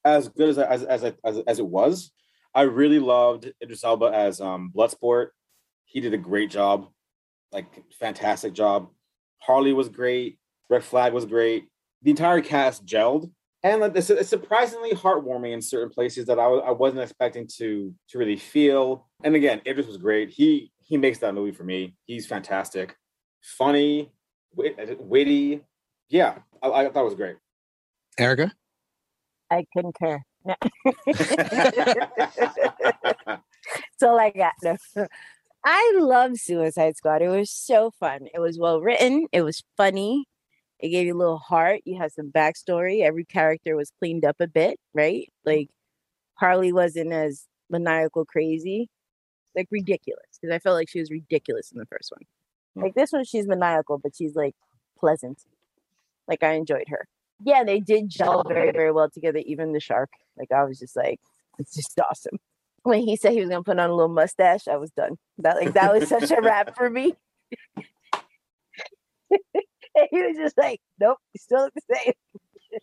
[0.06, 2.12] as good as as as as, as it was.
[2.54, 5.30] I really loved Idris Elba as um, Bloodsport.
[5.86, 6.88] He did a great job,
[7.52, 7.68] like
[8.00, 8.90] fantastic job.
[9.40, 10.40] Harley was great.
[10.70, 11.68] Rick Flag was great.
[12.02, 13.32] The entire cast gelled,
[13.64, 18.38] and like, it's, surprisingly heartwarming in certain places that I wasn't expecting to to really
[18.38, 19.08] feel.
[19.24, 20.30] And again, Idris was great.
[20.30, 21.96] He he makes that movie for me.
[22.06, 22.96] He's fantastic,
[23.42, 24.12] funny,
[24.56, 25.62] witty.
[26.10, 27.36] Yeah, I, I thought it was great.
[28.18, 28.54] Erica?
[29.52, 30.22] I concur.
[33.98, 34.54] so like that.
[34.64, 35.08] No.
[35.66, 37.22] I love Suicide Squad.
[37.22, 38.28] It was so fun.
[38.34, 39.28] It was well written.
[39.32, 40.26] It was funny.
[40.80, 41.82] It gave you a little heart.
[41.84, 43.04] You had some backstory.
[43.04, 45.30] Every character was cleaned up a bit, right?
[45.46, 45.70] Like
[46.36, 48.90] Harley wasn't as maniacal crazy,
[49.56, 50.24] like ridiculous.
[50.40, 52.22] Because I felt like she was ridiculous in the first one.
[52.76, 52.84] Hmm.
[52.84, 54.56] Like this one, she's maniacal, but she's like
[54.98, 55.44] pleasant.
[56.28, 57.08] Like I enjoyed her.
[57.44, 59.40] Yeah, they did gel very, very well together.
[59.46, 60.10] Even the shark.
[60.38, 61.20] Like I was just like,
[61.58, 62.40] it's just awesome.
[62.84, 65.18] When he said he was gonna put on a little mustache, I was done.
[65.40, 67.14] That like that was such a wrap for me.
[69.32, 72.14] and he was just like, nope, you still look the same.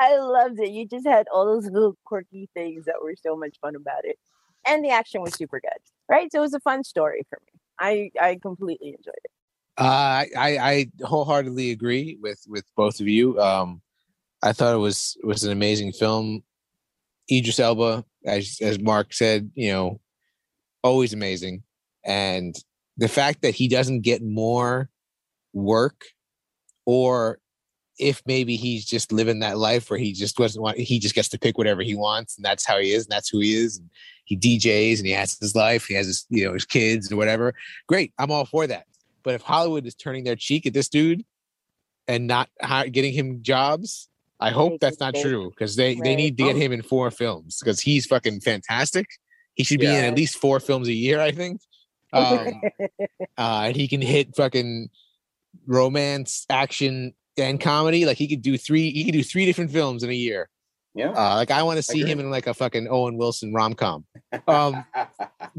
[0.00, 0.70] I loved it.
[0.70, 4.18] You just had all those little quirky things that were so much fun about it.
[4.66, 5.70] And the action was super good.
[6.08, 6.30] Right?
[6.32, 7.60] So it was a fun story for me.
[7.78, 9.30] I I completely enjoyed it.
[9.76, 13.40] Uh, I, I wholeheartedly agree with with both of you.
[13.40, 13.82] Um,
[14.42, 16.42] I thought it was was an amazing film.
[17.30, 20.00] Idris Elba, as as Mark said, you know,
[20.84, 21.64] always amazing,
[22.04, 22.54] and
[22.96, 24.90] the fact that he doesn't get more
[25.52, 26.04] work,
[26.86, 27.40] or
[27.98, 31.28] if maybe he's just living that life where he just doesn't want, he just gets
[31.30, 33.78] to pick whatever he wants, and that's how he is, and that's who he is,
[33.78, 33.90] and
[34.24, 37.16] he DJs, and he has his life, he has his you know his kids or
[37.16, 37.54] whatever.
[37.88, 38.86] Great, I'm all for that.
[39.24, 41.24] But if Hollywood is turning their cheek at this dude
[42.06, 42.48] and not
[42.92, 44.08] getting him jobs,
[44.38, 46.58] I hope that's not true because they, they need to get Oh.
[46.58, 49.06] him in four films because he's fucking fantastic.
[49.54, 51.60] He should be in at least four films a year, I think.
[52.12, 52.60] Um,
[53.36, 54.88] uh, and he can hit fucking
[55.66, 58.06] romance, action, and comedy.
[58.06, 58.92] Like he could do three.
[58.92, 60.48] He could do three different films in a year.
[60.94, 61.10] Yeah.
[61.10, 64.04] Uh, like I want to see him in like a fucking Owen Wilson rom com.
[64.48, 64.84] Um,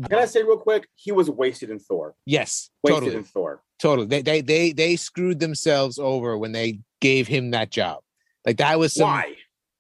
[0.10, 0.88] Can I say real quick?
[0.96, 2.14] He was wasted in Thor.
[2.26, 3.18] yes, Wasted totally.
[3.18, 3.62] in Thor.
[3.80, 4.08] Totally.
[4.08, 8.00] They they they they screwed themselves over when they gave him that job.
[8.46, 9.36] Like that was some Why?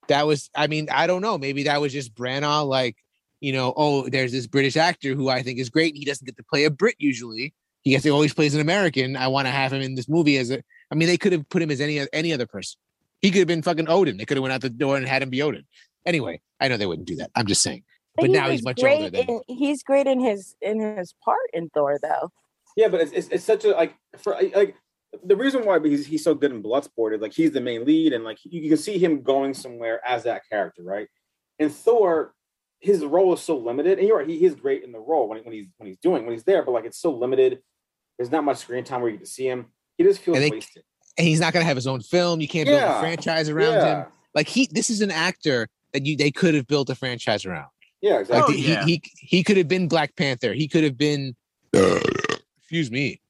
[0.07, 1.37] that was I mean, I don't know.
[1.37, 2.95] Maybe that was just Branagh like,
[3.41, 5.95] you know, oh, there's this British actor who I think is great.
[5.95, 7.53] He doesn't get to play a Brit usually.
[7.81, 9.15] He gets to always plays an American.
[9.15, 11.47] I want to have him in this movie as a I mean, they could have
[11.49, 12.79] put him as any any other person.
[13.25, 14.17] He could have been fucking Odin.
[14.17, 15.65] They could have went out the door and had him be Odin.
[16.05, 17.31] Anyway, I know they wouldn't do that.
[17.35, 17.83] I'm just saying.
[18.15, 19.27] but he now he's much great older than.
[19.27, 22.29] in, he's great in his in his part in Thor though.
[22.77, 24.75] Yeah, but it's, it's, it's such a like for like
[25.23, 28.13] the reason why he's he's so good in Bloodsport is like he's the main lead
[28.13, 31.07] and like you, you can see him going somewhere as that character, right?
[31.57, 32.35] And Thor,
[32.79, 35.27] his role is so limited, and you're right, he, he is great in the role
[35.27, 37.57] when, when he's when he's doing when he's there, but like it's so limited.
[38.19, 39.65] There's not much screen time where you get to see him.
[39.97, 40.83] He just feels And they- wasted.
[41.17, 42.41] And he's not gonna have his own film.
[42.41, 44.05] You can't build a franchise around yeah, him.
[44.33, 47.67] Like he, this is an actor that you they could have built a franchise around.
[48.01, 48.55] yeah, Like exactly.
[48.55, 48.85] Oh, the- yeah.
[48.85, 50.53] he, he he could have been Black Panther.
[50.53, 51.35] He could have been.
[52.59, 53.21] excuse me.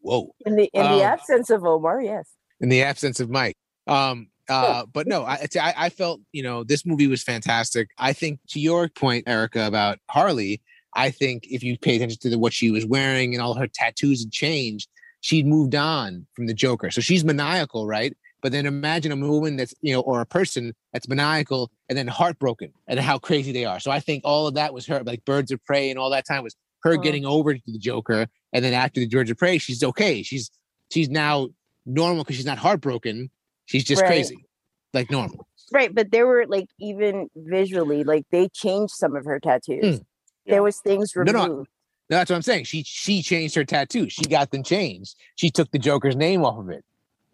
[0.00, 0.34] Whoa.
[0.46, 2.30] In the in Um, the absence of Omar, yes.
[2.60, 3.56] in the absence of Mike.
[3.86, 7.88] Um, uh, but no, I, I I felt you know this movie was fantastic.
[7.98, 10.62] I think to your point, Erica, about Harley,
[10.94, 13.66] I think if you pay attention to the, what she was wearing and all her
[13.66, 14.88] tattoos had changed,
[15.20, 16.90] she'd moved on from the Joker.
[16.90, 18.16] So she's maniacal, right?
[18.40, 22.06] But then imagine a woman that's you know, or a person that's maniacal and then
[22.06, 23.80] heartbroken, and how crazy they are.
[23.80, 26.26] So I think all of that was her, like Birds of Prey, and all that
[26.26, 26.54] time was
[26.84, 27.02] her Mhm.
[27.02, 30.22] getting over to the Joker, and then after the Birds of Prey, she's okay.
[30.22, 30.50] She's
[30.92, 31.48] she's now
[31.84, 33.30] normal because she's not heartbroken.
[33.66, 34.08] She's just Right.
[34.08, 34.36] crazy,
[34.94, 35.46] like normal.
[35.72, 39.98] Right, but there were like even visually, like they changed some of her tattoos.
[40.00, 40.04] Mm.
[40.46, 41.34] There was things removed.
[41.36, 41.64] no, No,
[42.16, 42.64] that's what I'm saying.
[42.64, 44.08] She she changed her tattoo.
[44.08, 45.16] She got them changed.
[45.36, 46.84] She took the Joker's name off of it.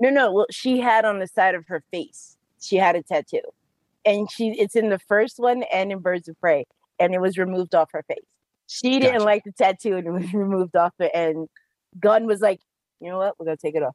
[0.00, 0.32] No, no.
[0.32, 2.36] Well, she had on the side of her face.
[2.60, 3.42] She had a tattoo,
[4.04, 6.66] and she it's in the first one and in Birds of Prey,
[6.98, 8.24] and it was removed off her face.
[8.66, 9.24] She didn't Gotcha.
[9.24, 11.12] like the tattoo, and it was removed off it.
[11.14, 11.48] And
[12.00, 12.60] Gunn was like,
[13.00, 13.38] "You know what?
[13.38, 13.94] We're gonna take it off."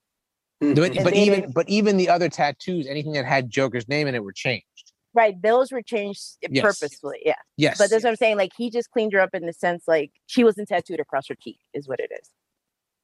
[0.64, 0.74] Mm-hmm.
[0.76, 4.08] But, And but they even but even the other tattoos, anything that had Joker's name
[4.08, 4.66] in it, were changed.
[5.14, 6.62] Right, those were changed Yes.
[6.62, 7.20] purposefully.
[7.26, 8.38] Yeah, Yes, but that's what I'm saying.
[8.38, 11.36] Like he just cleaned her up in the sense like she wasn't tattooed across her
[11.36, 12.30] cheek, is what it is.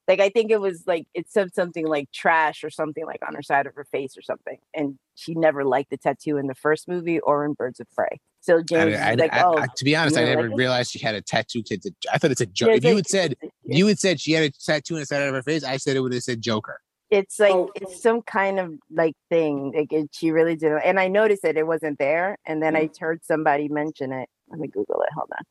[0.07, 3.33] Like I think it was like it said something like trash or something like on
[3.33, 6.53] her side of her face or something, and she never liked the tattoo in the
[6.53, 8.19] first movie or in Birds of Prey.
[8.39, 10.55] So James I- was like, I- "Oh, I- to be honest, I never like it?
[10.55, 11.63] realized she had a tattoo.
[11.63, 12.73] Kid, I thought it said Joker.
[12.73, 15.33] If you had said you had said she had a tattoo on the side of
[15.33, 16.79] her face, I said it would have said Joker.
[17.15, 17.71] It's like Oh.
[17.75, 17.99] it's oh.
[18.07, 19.71] some kind of like thing.
[19.75, 22.87] Like it, she really didn't, and I noticed that it wasn't there, and then I
[22.87, 22.99] mm.
[22.99, 24.29] heard somebody mention it.
[24.49, 25.09] Let me Google it.
[25.15, 25.43] Hold on.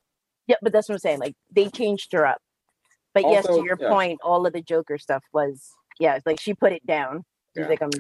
[0.46, 1.20] Yeah, but that's what I'm saying.
[1.20, 2.38] Like they changed her up.
[3.14, 3.88] But yes, to your yeah.
[3.88, 7.24] point, all of the Joker stuff was yeah, like she put it down.
[7.56, 7.68] She's Yeah.
[7.68, 7.90] like, I'm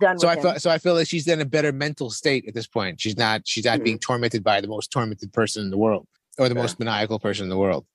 [0.00, 0.42] done So I him.
[0.42, 3.00] feel so I feel like she's in a better mental state at this point.
[3.00, 4.02] She's not she's not being mm.
[4.02, 6.06] tormented by the most tormented person in the world
[6.38, 6.62] or the Yeah.
[6.62, 7.86] most maniacal person in the world.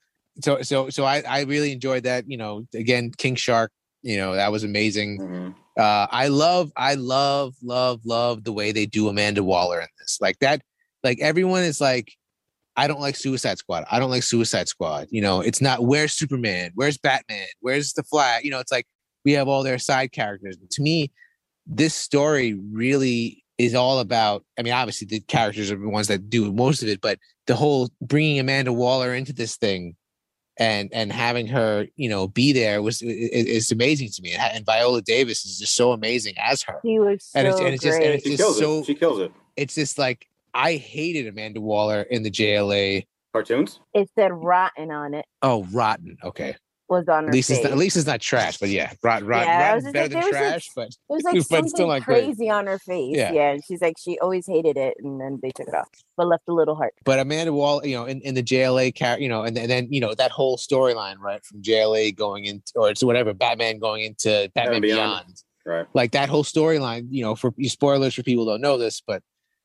[0.42, 2.30] So so so I I really enjoyed that.
[2.30, 3.72] You know, again, King Shark.
[4.02, 5.20] You know, that was amazing.
[5.20, 5.56] Mhm.
[5.78, 10.20] Uh, I love, I love, love, love the way they do Amanda Waller in this.
[10.22, 10.62] Like that,
[11.04, 12.14] like everyone is like,
[12.76, 13.86] I don't like Suicide Squad.
[13.92, 15.08] I don't like Suicide Squad.
[15.10, 18.44] You know, it's not where's Superman, where's Batman, where's the Flash.
[18.44, 18.88] You know, it's like
[19.26, 20.56] we have all their side characters.
[20.58, 21.12] But to me,
[21.68, 24.46] this story really is all about.
[24.58, 27.56] I mean, obviously the characters are the ones that do most of it, but the
[27.56, 29.96] whole bringing Amanda Waller into this thing
[30.60, 34.34] and and having her you know be there was i- i- is amazing to me
[34.34, 37.60] and, and Viola Davis is just so amazing as her he was so and it's-
[37.62, 38.16] and it's just- and great.
[38.16, 38.86] it's She just kills so- it.
[38.86, 39.32] She kills it.
[39.56, 43.80] it's just like I hated Amanda Waller in the JLA Cartoons.
[43.94, 45.26] it said rotten on it.
[45.42, 46.56] oh rotten okay
[46.90, 47.64] Was on her at least face.
[47.64, 49.94] not, at least it's not trash but yeah rotten rotten, Yeah, I rotten was just
[49.94, 51.88] better like, than there was, like, trash but It was but like it's still something
[51.88, 52.24] not great.
[52.26, 53.16] crazy on her face.
[53.16, 53.32] Yeah.
[53.32, 53.52] Yeah.
[53.52, 56.44] and she's like she always hated it, and then they took it off, but left
[56.48, 56.94] a little heart.
[57.06, 59.72] but Amanda Wall, you know in, in the JLA character you know and, then- and
[59.72, 63.78] then you know that whole storyline right from JLA going into or it's whatever Batman
[63.80, 64.98] going into Batman Beyond.
[65.26, 65.86] Beyond Right.
[65.94, 69.22] like that whole storyline you know for spoilers for people who don't know this but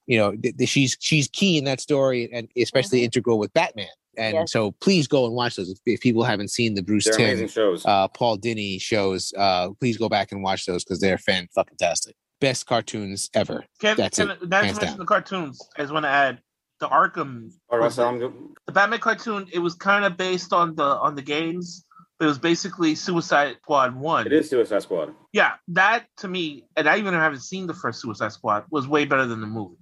[0.07, 3.05] you know th- th- she's she's key in that story and especially Mhm.
[3.05, 4.53] integral with batman and Yes.
[4.53, 7.49] so please go and watch those if, if people haven't seen the bruce They're Timm,
[7.49, 7.85] shows.
[7.87, 11.77] uh paul Dini shows uh please go back and watch those because they're fan fucking
[11.79, 14.99] tastic best cartoons ever Can, That's can, it, now that you hands mentioned down.
[14.99, 16.41] the cartoons, I just want to add
[16.81, 18.33] the Arkham, All right, so I'm go-
[18.67, 19.47] the Batman cartoon.
[19.53, 21.85] It was kind of based on the on the games,
[22.19, 24.27] but it was basically Suicide Squad One.
[24.27, 25.15] It is Suicide Squad.
[25.33, 29.05] Yeah, that to me, and I even haven't seen the first Suicide Squad, was way
[29.07, 29.77] better than the movie.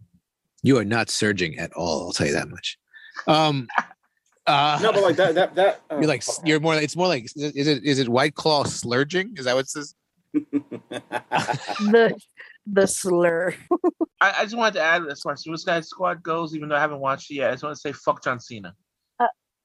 [0.62, 2.78] you are not surging at all i'll tell you that much
[3.26, 3.66] um
[4.46, 5.34] uh No, but like that.
[5.34, 5.80] That that.
[5.90, 8.08] uh, you're like you're more like it's more like is it is it, is it
[8.08, 9.94] white claw slurging is that what it says
[10.32, 12.16] the
[12.66, 13.54] the slur.
[14.20, 16.80] I, I just wanted to add as far as Suicide Squad goes, even though I
[16.80, 18.74] haven't watched it yet, I just want to say fuck John Cena.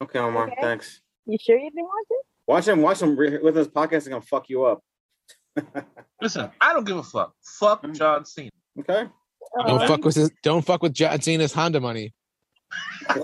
[0.03, 0.47] okay, Omar.
[0.47, 0.55] Okay.
[0.61, 1.01] Thanks.
[1.27, 2.25] You sure you didn't watch it?
[2.47, 2.81] Watch him.
[2.81, 3.93] Watch him re- with this podcast.
[4.03, 4.81] He's gonna fuck you up.
[6.21, 7.33] Listen, I don't give a fuck.
[7.59, 7.95] Fuck Mm.
[7.95, 8.49] John Cena.
[8.79, 9.05] Okay.
[9.65, 12.13] don't Um, fuck with his, don't fuck with john cena's honda money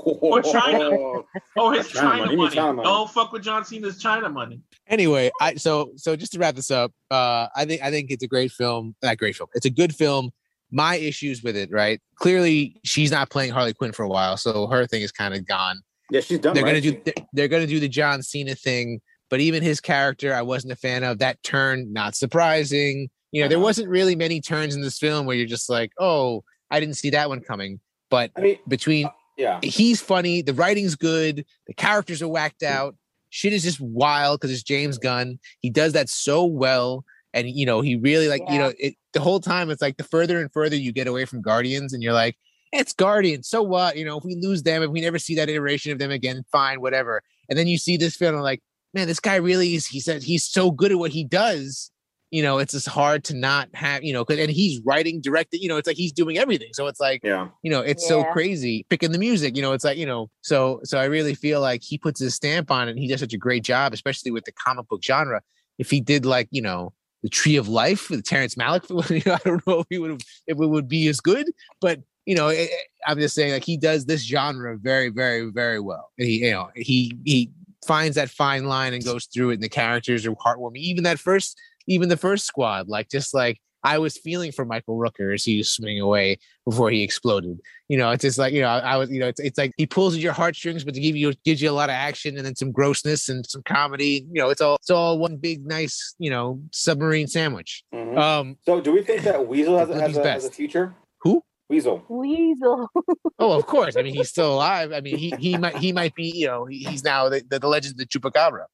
[0.05, 0.89] Or China.
[1.55, 2.35] Oh, his China China, money.
[2.37, 2.55] Money.
[2.55, 2.85] China money.
[2.87, 4.59] Don't fuck with John Cena's China money.
[4.87, 8.23] anyway i so so just to wrap this up uh i think i think it's
[8.23, 10.31] a great film not great film it's a good film
[10.71, 12.01] my issues with it, right?
[12.15, 15.45] Clearly, she's not playing Harley Quinn for a while, so her thing is kind of
[15.45, 15.79] gone.
[16.09, 16.55] Yeah, she's done.
[16.55, 16.69] they're right?
[16.71, 20.41] gonna do they're- they're gonna do the John Cena thing, but even his character, I
[20.41, 21.19] wasn't a fan of.
[21.19, 23.09] That turn, not surprising.
[23.31, 23.65] You know, there Uh-huh.
[23.65, 27.11] wasn't really many turns in this film where you're just like, oh, I didn't see
[27.11, 27.79] that one coming.
[28.09, 29.59] But I mean, between yeah.
[29.63, 32.95] he's funny, the writing's good, the characters are whacked out,
[33.29, 35.39] shit is just wild because it's James Gunn.
[35.59, 37.03] He does that so well.
[37.33, 40.03] And you know, he really like, you know, it the whole time it's like the
[40.03, 42.37] further and further you get away from Guardians, and you're like,
[42.71, 43.47] it's Guardians.
[43.47, 43.97] So what?
[43.97, 46.43] You know, if we lose them, if we never see that iteration of them again,
[46.51, 47.23] fine, whatever.
[47.49, 48.61] And then you see this film, like,
[48.93, 49.87] man, this guy really is.
[49.87, 51.91] He said he's so good at what he does.
[52.33, 55.61] You know, it's just hard to not have, you know, 'cause- and he's writing, directing.
[55.61, 56.69] You know, it's like he's doing everything.
[56.73, 57.49] So it's like, Yeah.
[57.61, 59.55] you know, it's so crazy picking the music.
[59.55, 62.33] You know, it's like you know, so so I really feel like he puts his
[62.33, 62.91] stamp on it.
[62.91, 65.41] And he does such a great job, especially with the comic book genre.
[65.77, 69.33] If he did like you know the Tree of Life with Terrence Malick, you know,
[69.35, 71.47] I don't know if he would have if it would be as good,
[71.81, 75.51] but you know, it, it- I'm just saying like he does this genre very, very,
[75.51, 76.09] very well.
[76.17, 77.51] And he, you know, he he
[77.85, 80.77] finds that fine line and goes through it, and the characters are heartwarming.
[80.77, 84.97] Even that first, even the first squad, like just like I was feeling for Michael
[84.97, 87.59] Rooker as he was swimming away before he exploded.
[87.89, 89.73] You know, it's just like you know, I, I was, you know, it's, it's like
[89.75, 92.37] he pulls at your heartstrings, but to give you gives you a lot of action
[92.37, 94.25] and then some grossness and some comedy.
[94.31, 97.83] You know, it's all it's all one big nice, you know, submarine sandwich.
[97.93, 98.17] Mhm.
[98.17, 100.95] Um, so, do we think that Weasel has, a- has, a, has a future?
[101.23, 101.43] Who?
[101.69, 102.03] Weasel.
[102.07, 102.87] Weasel.
[103.39, 103.97] oh, of course.
[103.97, 104.91] I mean, he's still alive.
[104.93, 106.31] I mean, he he might he might be.
[106.33, 108.65] You know, he's now the the, the legend of the chupacabra.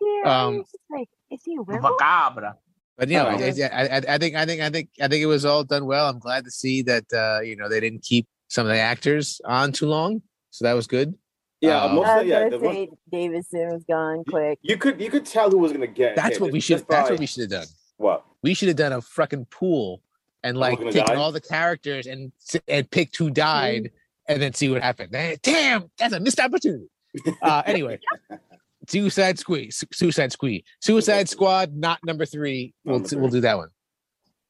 [0.00, 1.94] Yeah, Um, like, is he a werewolf?
[2.00, 2.54] Macabre.
[2.96, 3.40] But you know, Oh.
[3.40, 5.86] it's- I, I, I think I think I think I think it was all done
[5.86, 6.08] well.
[6.08, 9.40] I'm glad to see that uh, you know they didn't keep some of the actors
[9.44, 11.14] on too long, so that was good.
[11.60, 12.48] Yeah, Um, most I of was the, yeah.
[12.50, 14.58] The one, Davidson was gone quick.
[14.62, 16.16] you could you could tell who was gonna get.
[16.16, 16.78] That's hit what we should.
[16.78, 17.66] just That's what we should have done.
[17.98, 18.24] What?
[18.42, 20.00] We should have done a fucking pool
[20.44, 21.20] and like gonna taken die?
[21.20, 22.32] all the characters and
[22.68, 23.90] and picked who died
[24.28, 25.10] and then see what happened.
[25.42, 26.86] Damn, that's a missed opportunity.
[27.42, 27.98] Uh, anyway,
[28.88, 32.74] Suicide Squad, Suicide Squad, Suicide Squad, not number three.
[32.84, 33.68] We'll Number we'll do that one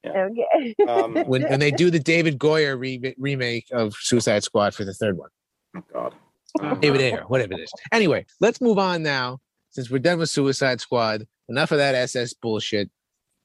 [0.07, 0.75] Okay.
[0.89, 4.95] Um, when when they do the David Goyer re- remake of Suicide Squad for the
[4.95, 5.31] third one.
[5.93, 6.15] God.
[6.81, 7.73] David Ayer, whatever it is.
[7.93, 9.39] Anyway, let's move on now.
[9.71, 12.91] Since we're done with Suicide Squad, enough of that SS bullshit.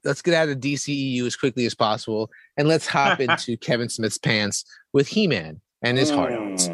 [0.06, 4.18] Let's get out of DCEU as quickly as possible and let's hop into Kevin Smith's
[4.18, 6.70] pants with He-Man and his hard ons.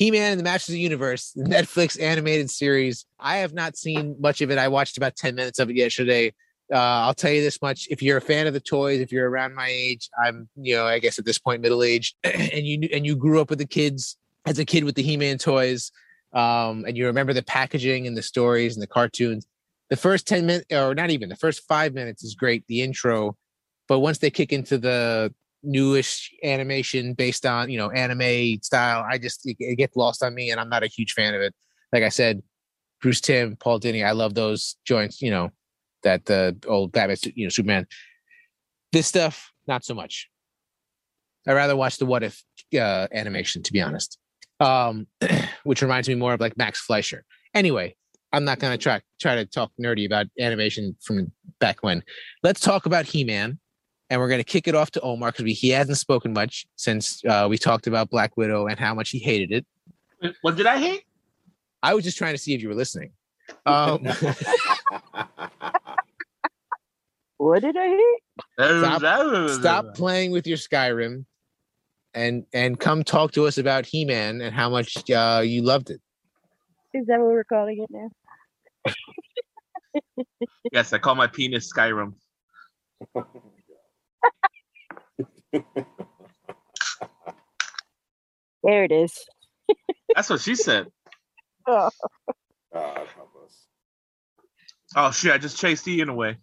[0.00, 0.04] Mm.
[0.04, 3.04] He-Man and the Masters of the Universe, the Netflix animated series.
[3.18, 4.58] I have not seen much of it.
[4.58, 6.32] I watched about 10 minutes of it yesterday.
[6.72, 9.28] Uh, I'll tell you this much: if you're a fan of the toys, if you're
[9.28, 12.88] around my age, I'm, you know, I guess at this point middle age, and you
[12.92, 15.90] and you grew up with the kids as a kid with the He-Man toys,
[16.32, 19.46] um, and you remember the packaging and the stories and the cartoons.
[19.90, 22.64] The first 10 minutes, or not even the first five minutes, is great.
[22.68, 23.36] The intro,
[23.88, 29.18] but once they kick into the newish animation based on you know anime style, I
[29.18, 31.54] just it, it gets lost on me, and I'm not a huge fan of it.
[31.92, 32.42] Like I said,
[33.00, 35.20] Bruce Timm, Paul Dini, I love those joints.
[35.20, 35.50] You know
[36.02, 37.86] that the old Batman, you know Superman.
[38.92, 40.28] This stuff, not so much.
[41.46, 42.42] I rather watch the What If
[42.74, 44.18] uh, animation, to be honest.
[44.58, 45.06] Um,
[45.64, 47.24] which reminds me more of like Max Fleischer.
[47.54, 47.96] Anyway,
[48.32, 52.02] I'm not gonna try try to talk nerdy about animation from back when.
[52.42, 53.58] Let's talk about He-Man,
[54.10, 57.46] and we're gonna kick it off to Omar because he hasn't spoken much since uh,
[57.48, 60.34] we talked about Black Widow and how much he hated it.
[60.42, 61.04] What did I hate?
[61.82, 63.12] I was just trying to see if you were listening.
[63.64, 64.06] Um,
[67.40, 68.20] What did I hate?
[68.58, 71.24] Stop- stop playing with your Skyrim,
[72.12, 76.02] and and come talk to us about He-Man and how much uh, you loved it.
[76.92, 78.10] Is that what we're calling it now?
[80.70, 82.12] Yes, I call my penis Skyrim.
[88.62, 89.12] There it is.
[90.14, 90.86] That's what she said.
[91.66, 91.90] Oh,
[92.72, 93.66] God help us.
[94.96, 95.32] Oh shit!
[95.32, 96.38] I just chased Ian away.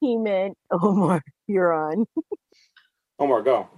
[0.00, 0.54] He-Man.
[0.70, 2.06] Omar, you're on.
[3.18, 3.68] Omar, go.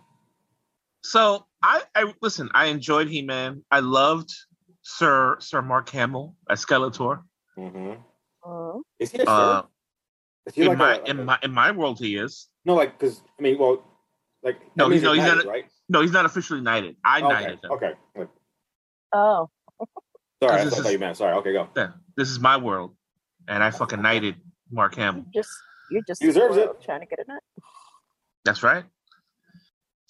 [1.03, 2.49] So I, I listen.
[2.55, 3.63] I enjoyed He Man.
[3.71, 4.31] I loved
[4.83, 7.23] Sir Sir Mark Hamill as Skeletor.
[7.57, 7.93] hmm
[8.45, 9.69] Oh, Is he a Uh, sir?
[10.47, 12.49] Is he in like my a- in my in my world, he is.
[12.65, 13.83] No, like because I mean, well,
[14.43, 15.65] like No, he's- no, you're he's not knighted, a- right.
[15.89, 16.97] No, he's not officially knighted.
[17.05, 17.71] I Okay, knighted him.
[17.73, 17.93] okay.
[19.13, 19.49] Oh,
[20.43, 21.17] Sorry, I thought is- you meant.
[21.17, 21.35] Sorry.
[21.37, 21.69] Okay, go.
[21.77, 22.95] Yeah, this is my world,
[23.49, 24.37] and I fucking knighted
[24.71, 25.25] Mark Hamill.
[25.35, 25.51] just
[25.91, 26.69] you're just He deserves it.
[26.83, 27.43] trying to get a nut.
[28.45, 28.85] That's right.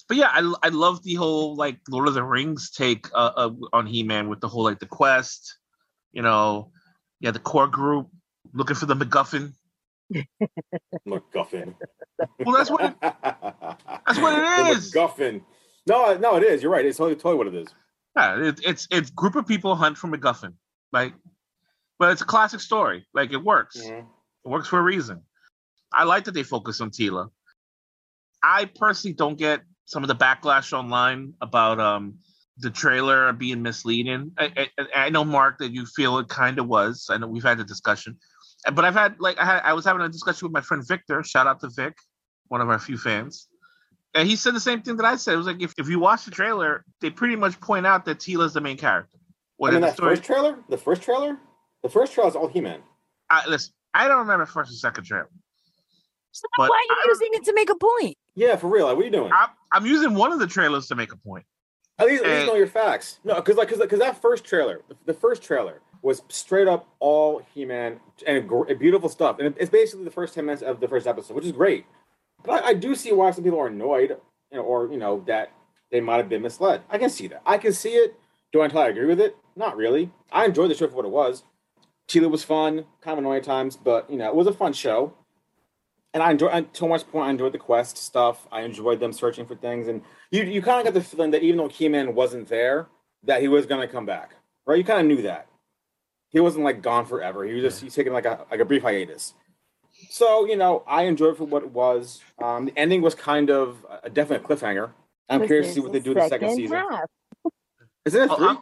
[0.09, 3.51] But yeah, I I love the whole like Lord of the Rings take uh, uh,
[3.73, 5.57] on He Man with the whole like the quest,
[6.13, 6.71] you know,
[7.21, 8.09] yeah, the core group
[8.53, 9.53] looking for the MacGuffin,
[11.07, 11.75] MacGuffin.
[12.45, 14.93] Well, that's what it- that's what it is.
[14.95, 15.43] MacGuffin.
[15.87, 16.63] No, no, it is.
[16.63, 16.85] You're right.
[16.85, 17.69] It's totally, totally what it is.
[18.17, 20.55] Yeah, it, it's it's group of people hunt for MacGuffin,
[20.93, 21.15] like,
[21.99, 23.07] but it's a classic story.
[23.13, 23.79] Like it works.
[23.81, 24.01] Mhm.
[24.45, 25.23] It works for a reason.
[25.93, 27.31] I like that they focus on Teela.
[28.43, 32.19] I personally don't get some of the backlash online about um
[32.59, 34.31] the trailer being misleading.
[34.39, 37.09] I, I, I know Mark that you feel it kind of was.
[37.11, 38.17] I know we've had a discussion,
[38.73, 41.23] but I've had like I had I was having a discussion with my friend Victor.
[41.23, 41.95] Shout out to Vic,
[42.49, 43.49] one of our few fans.
[44.15, 45.35] And he said the same thing that I said.
[45.35, 48.19] It was like if, if you watch the trailer, they pretty much point out that
[48.21, 49.19] Teela's the main character.
[49.57, 50.17] What I mean, the that story?
[50.17, 51.39] first trailer, the first trailer,
[51.83, 52.81] the first trailer is all He-Man.
[53.31, 55.29] I, listen, I don't remember first and second trailer.
[56.31, 58.17] So But why are I you using it to make a point?
[58.35, 58.87] Yeah, for real.
[58.87, 59.33] Like, what are you doing?
[59.33, 61.45] I'm, I'm using one of the trailers to make a point.
[61.99, 63.21] At least, at least know your facts.
[63.23, 67.43] No, because like, because that first trailer, the, the first trailer was straight up all
[67.55, 68.47] He-Man and
[68.79, 71.53] beautiful stuff, and it's basically the first ten minutes of the first episode, which is
[71.53, 71.87] great.
[72.45, 74.11] But I, do see why some people are annoyed,
[74.53, 75.51] you know, or you know that
[75.91, 76.83] they might have been misled.
[76.91, 77.41] I can see that.
[77.47, 78.15] I can see it.
[78.53, 79.35] Do I entirely agree with it?
[79.57, 80.11] Not really.
[80.31, 81.43] I enjoyed the show for what it was.
[82.07, 84.75] Teela was fun, kind of annoying at times, but you know, it was a fun
[84.75, 85.15] show.
[86.13, 88.47] And I enjoyed, to much point, I enjoyed the quest stuff.
[88.53, 91.43] I enjoyed them searching for things, and you you kind of got the feeling that
[91.43, 92.89] even though He-Man wasn't there,
[93.23, 94.35] that he was gonna come back,
[94.67, 94.77] right?
[94.77, 95.49] You kind of knew that
[96.35, 97.45] he wasn't like gone forever.
[97.45, 99.33] He was just he's taking like a like a brief hiatus.
[100.11, 102.21] So you know, I enjoyed for what it was.
[102.43, 104.91] Um, the ending was kind of a definite cliffhanger.
[105.29, 106.77] I'm Because curious to see what they do in the second season.
[106.77, 107.09] half.
[108.05, 108.59] Isn't it Oh, 3 I'm-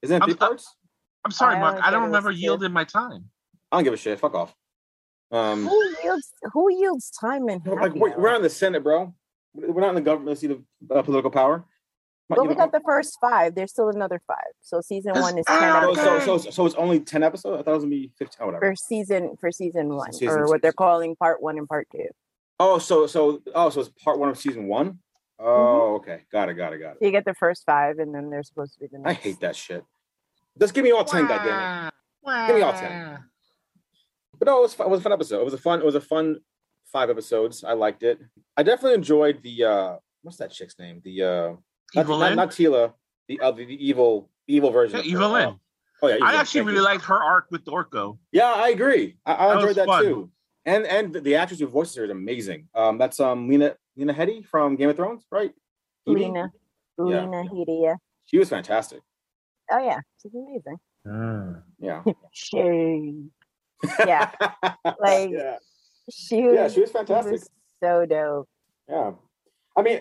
[0.00, 0.76] Isn't it I'm- 3 parts?
[1.24, 1.74] I'm sorry, I Mark.
[1.74, 2.38] only I don't it was remember two.
[2.38, 3.28] yielding my time.
[3.70, 4.18] I don't give a shit.
[4.20, 4.54] Fuck off.
[5.32, 6.32] Um, Who yields?
[6.52, 9.12] Who yields time and like we're, we're not in the Senate, bro.
[9.54, 10.62] We're not in the government to see the
[10.94, 11.64] uh, political power.
[12.28, 13.54] But You we got the first five.
[13.54, 14.38] There's still another five.
[14.60, 17.60] So season one is ten Ah, So, so, so, so it's only 10 episodes?
[17.60, 18.36] I thought it was going to be 15.
[18.40, 18.70] Oh, whatever.
[18.72, 20.50] for season for season one, Season or two.
[20.50, 22.06] what they're calling part one and part two.
[22.58, 25.00] Oh, so, so, oh, so it's part one of season one?
[25.38, 26.20] Oh, okay.
[26.30, 27.06] Got it, got it, got So it.
[27.06, 29.18] you get the first five, and then there's supposed to be the Next.
[29.18, 29.84] I hate that shit.
[30.58, 31.90] Just give me all 10, goddammit.
[32.46, 33.18] Give me all 10.
[34.38, 34.86] But no, it was, fun.
[34.86, 35.40] it was a fun episode.
[35.40, 36.36] It was a fun, it was a fun
[36.92, 37.64] five episodes.
[37.64, 38.20] I liked it.
[38.56, 41.00] I definitely enjoyed the, uh, what's that chick's name?
[41.04, 41.58] The, uh, not,
[41.96, 42.36] Evil not, Lynn?
[42.36, 42.92] not Teela,
[43.28, 44.96] the, uh, the, the evil, evil version.
[44.96, 45.06] Yeah, of.
[45.06, 45.58] Evil Lynn.
[46.02, 46.14] Oh, yeah.
[46.16, 48.18] Evil I actually Thank really liked her arc with Dorco.
[48.32, 49.16] Yeah, I agree.
[49.26, 50.02] I, I That enjoyed that fun.
[50.04, 50.30] too.
[50.64, 52.68] And and the, the actress who voices her is amazing.
[52.74, 55.52] Um, that's um Lena Lena Headey from Game of Thrones, right?
[56.06, 56.14] Headey?
[56.20, 56.52] Lena,
[56.98, 57.24] Yeah.
[57.24, 57.96] Lena Headey.
[58.26, 59.00] She was fantastic.
[59.72, 60.78] Oh yeah, she's amazing.
[61.80, 62.02] Yeah.
[62.32, 63.24] She,
[64.06, 64.30] Yeah,
[65.00, 65.56] like, yeah,
[66.12, 66.54] she was.
[66.54, 67.32] yeah, she was she fantastic.
[67.32, 67.50] was
[67.82, 68.48] so dope.
[68.88, 69.10] Yeah.
[69.76, 70.00] I mean,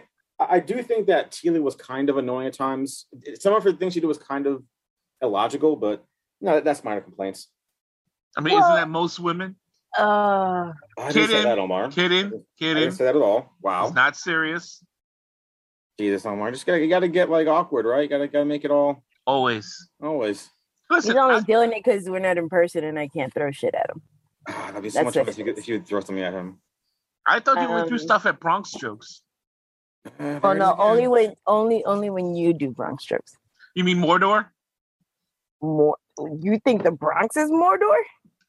[0.50, 3.06] I, I do think that Teela was kind of annoying at times.
[3.40, 4.64] Some of her things she did was kind of
[5.22, 6.04] illogical, but
[6.42, 7.48] no, that's minor complaints.
[8.38, 9.56] I mean, Well- isn't that most women?
[9.98, 11.44] Uh, I didn't say Kidding.
[11.44, 11.92] that, Omar.
[11.92, 13.58] Kidding, I didn't say that at all.
[13.62, 13.88] Wow.
[13.88, 14.82] It's not serious.
[16.00, 16.50] Jesus, Omar.
[16.52, 18.04] Just gotta you gotta get like awkward, right?
[18.04, 19.90] You gotta gotta make it all Always.
[20.02, 20.50] always.
[20.90, 23.52] Listen, he's only I- doing it because we're not in person, and I can't throw
[23.52, 24.02] shit at him.
[24.48, 26.00] Ah, that'd be so That's much what fun if you, could, if you would throw
[26.00, 26.60] something at him.
[27.28, 29.22] I thought you went through Um, stuff at Bronx jokes.
[30.20, 33.38] Uh, Oh no, only when only only when you do Bronx jokes.
[33.76, 34.48] You mean Mordor?
[35.62, 35.98] More,
[36.40, 37.96] you think the Bronx is Mordor?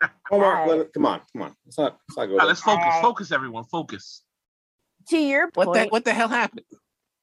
[0.32, 0.66] Omar, Hi.
[0.66, 1.54] let it- come on, come on.
[1.66, 2.46] Let's not, let's not go there.
[2.46, 2.84] let's focus.
[2.84, 3.02] Alright.
[3.02, 3.64] Focus, everyone.
[3.64, 4.22] Focus.
[5.08, 6.64] To your What point, the what the hell happened?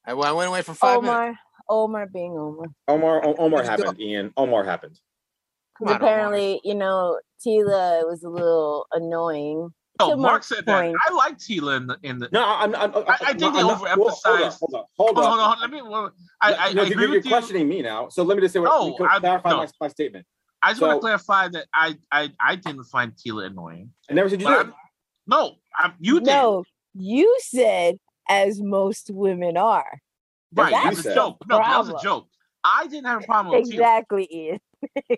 [0.05, 1.09] I, I went away for five minutes.
[1.17, 2.67] Omar, Omar being Omar.
[2.87, 3.87] Omar, O- Omar Let's go.
[3.87, 4.33] happened, Ian.
[4.37, 4.99] Omar happened.
[5.77, 6.13] Come Because on, Omar.
[6.13, 9.73] apparently, you know, Teela was a little annoying.
[10.01, 10.95] Oh, To Mark Mark's said that.
[11.07, 12.29] I like Teela in the in the.
[12.31, 14.83] No, I'm, I'm, I'm I- I think they I'm not- hold on, overemphasized- Hold on,
[14.97, 15.23] hold Hold on.
[15.25, 15.59] on, hold on.
[15.61, 15.81] Let me.
[15.81, 17.31] well, I, I, No, I you're, agree you're with you.
[17.31, 18.07] questioning me now.
[18.09, 19.57] So let me just say what No, let me I- clarify no.
[19.57, 20.25] my, my statement.
[20.61, 23.91] I just want to clarify that I, I I didn't find Teela annoying.
[24.09, 24.65] I never said you But did.
[24.67, 24.73] I'm-
[25.27, 26.27] No, I, you did.
[26.27, 26.63] No,
[26.95, 27.97] you said
[28.29, 29.99] as most women are.
[30.53, 31.37] right, that's was a joke.
[31.47, 32.27] No, that was a joke.
[32.63, 33.73] I didn't have a problem with Teela.
[33.73, 34.59] Exactly, Ian.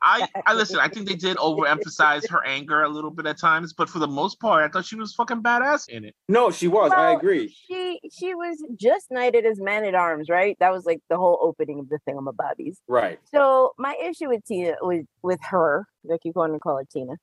[0.03, 0.79] I, I listen.
[0.79, 4.07] I think they did overemphasize her anger a little bit at times, but for the
[4.07, 6.15] most part, I thought she was fucking badass in it.
[6.27, 6.91] No, she was.
[6.91, 7.55] I agree.
[7.67, 10.57] She she was just knighted as man at arms, right?
[10.59, 12.77] That was like the whole opening of the thingamabobbies.
[12.87, 13.19] Right.
[13.33, 17.13] So my issue with Tina with with her, I keep wanting to call her Tina.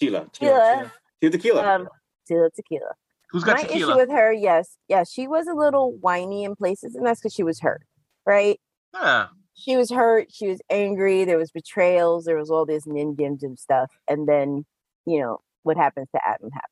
[0.00, 0.32] Teela.
[0.32, 0.90] Teela.
[0.90, 0.90] Tila.
[1.22, 1.74] Tila tequila.
[1.74, 1.88] Um,
[2.28, 2.94] Tila Tequila.
[3.30, 3.92] Who's got my tequila?
[3.92, 7.32] issue with her, yes, yes, she was a little whiny in places, and that's because
[7.32, 7.82] she was hurt,
[8.26, 8.60] right?
[8.94, 9.28] yeah,
[9.62, 10.28] She was hurt.
[10.32, 11.24] She was angry.
[11.24, 12.24] There was betrayals.
[12.24, 14.64] There was all this and stuff, and then
[15.06, 16.70] you know what happens to Adam happened,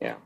[0.00, 0.16] yeah.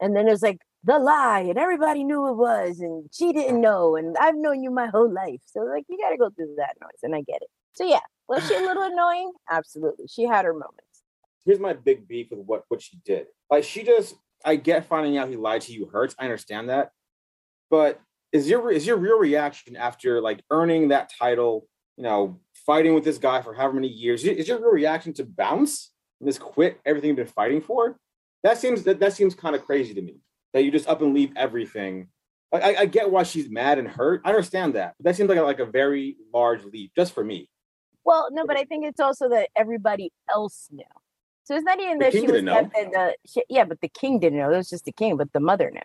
[0.00, 3.60] and then it was like the lie, and everybody knew it was, and she didn't
[3.60, 6.54] know, and I've known you my whole life, so like you got to go through
[6.58, 7.48] that noise, and I get it.
[7.72, 9.32] So yeah, was she a little annoying?
[9.50, 11.02] Absolutely, she had her moments.
[11.44, 13.26] Here's my big beef with what what she did.
[13.50, 14.14] Like she just,
[14.44, 16.14] I get finding out he lied to you hurts.
[16.18, 16.92] I understand that,
[17.68, 18.00] but
[18.36, 21.66] is your is your real reaction after like earning that title?
[21.96, 24.22] You know, fighting with this guy for however many years.
[24.24, 27.96] Is your real reaction to bounce and just quit everything you've been fighting for?
[28.42, 30.20] That seems that, that seems kind of crazy to me.
[30.52, 32.08] That you just up and leave everything.
[32.52, 34.20] Like, I, I get why she's mad and hurt.
[34.24, 34.94] I understand that.
[34.98, 37.48] But that seems like a, like a very large leap just for me.
[38.04, 40.84] Well, no, but I think it's also that everybody else knew.
[41.44, 42.54] So it's not even The that she was didn't know.
[42.62, 44.52] kept in the she, yeah, but the king didn't know.
[44.52, 45.80] It was just the king, but the mother knew,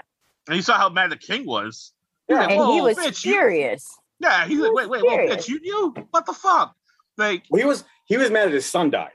[0.48, 1.94] And you saw how mad the king was.
[2.32, 2.44] Yeah.
[2.48, 3.88] and he was bitch, you- furious.
[4.20, 5.36] Yeah, he's He like, was wait, wait, whoa, serious.
[5.36, 5.94] bitch, you knew?
[6.12, 6.76] What the fuck?
[7.18, 9.12] Like, Well, he was he was mad that his son died.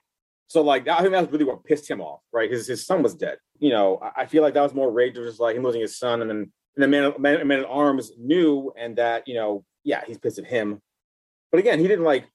[0.48, 2.50] So like I think that's really what pissed him off, right?
[2.50, 3.38] His his son was dead.
[3.58, 5.80] You know, I, I feel like that was more rage, of just like him losing
[5.80, 9.34] his son, and then and the man, man, man at arms knew, and that you
[9.34, 10.80] know, yeah, he's pissed at him.
[11.50, 12.26] But again, he didn't like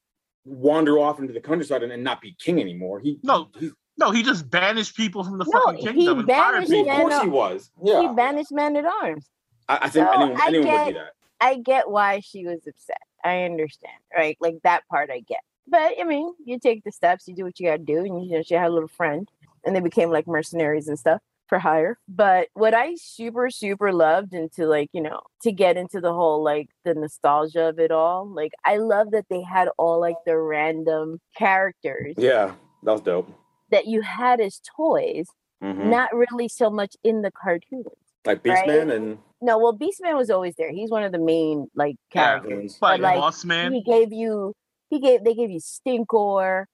[0.45, 2.99] wander off into the countryside and, and not be king anymore.
[2.99, 6.27] He No, he, no, he just banished people from the No, fucking he kingdom and
[6.27, 6.79] banished I people.
[6.81, 7.71] of Yeah, course he was.
[7.83, 8.01] Yeah.
[8.01, 9.29] He banished man at arms.
[9.69, 11.13] I, I think So, anyone, I anyone would get- do that.
[11.43, 13.01] I get why she was upset.
[13.23, 14.37] I understand, right?
[14.39, 15.39] Like that part I get.
[15.67, 18.37] But I mean, you take the steps, you do what you gotta do, and you
[18.37, 19.27] know, she had a little friend,
[19.65, 21.97] and they became like mercenaries and stuff for hire.
[22.07, 26.13] But what I super, super loved and to like, you know, to get into the
[26.13, 30.17] whole like the nostalgia of it all, like I love that they had all like
[30.25, 32.53] the random characters Yeah,
[32.83, 33.31] that was dope.
[33.71, 35.27] that you had as toys,
[35.63, 35.85] Mhm.
[35.85, 37.85] not really so much in the cartoons.
[38.25, 38.67] Like right?
[38.67, 40.71] Beastman and No, well, Beastman was always there.
[40.71, 42.39] He's one of the main like Yeah.
[42.39, 42.77] characters.
[42.79, 44.53] But like, Boss Man, he gave you
[44.91, 46.65] he gave they gave you stinkor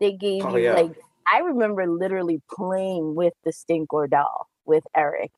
[0.00, 0.72] they gave Oh, you yeah.
[0.74, 0.90] like
[1.32, 5.30] i remember literally playing with the stinkor doll with eric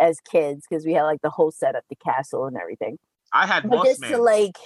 [0.00, 2.98] as kids because we had like the whole set at the castle and everything
[3.32, 4.12] I had but Boss just Man.
[4.12, 4.56] to like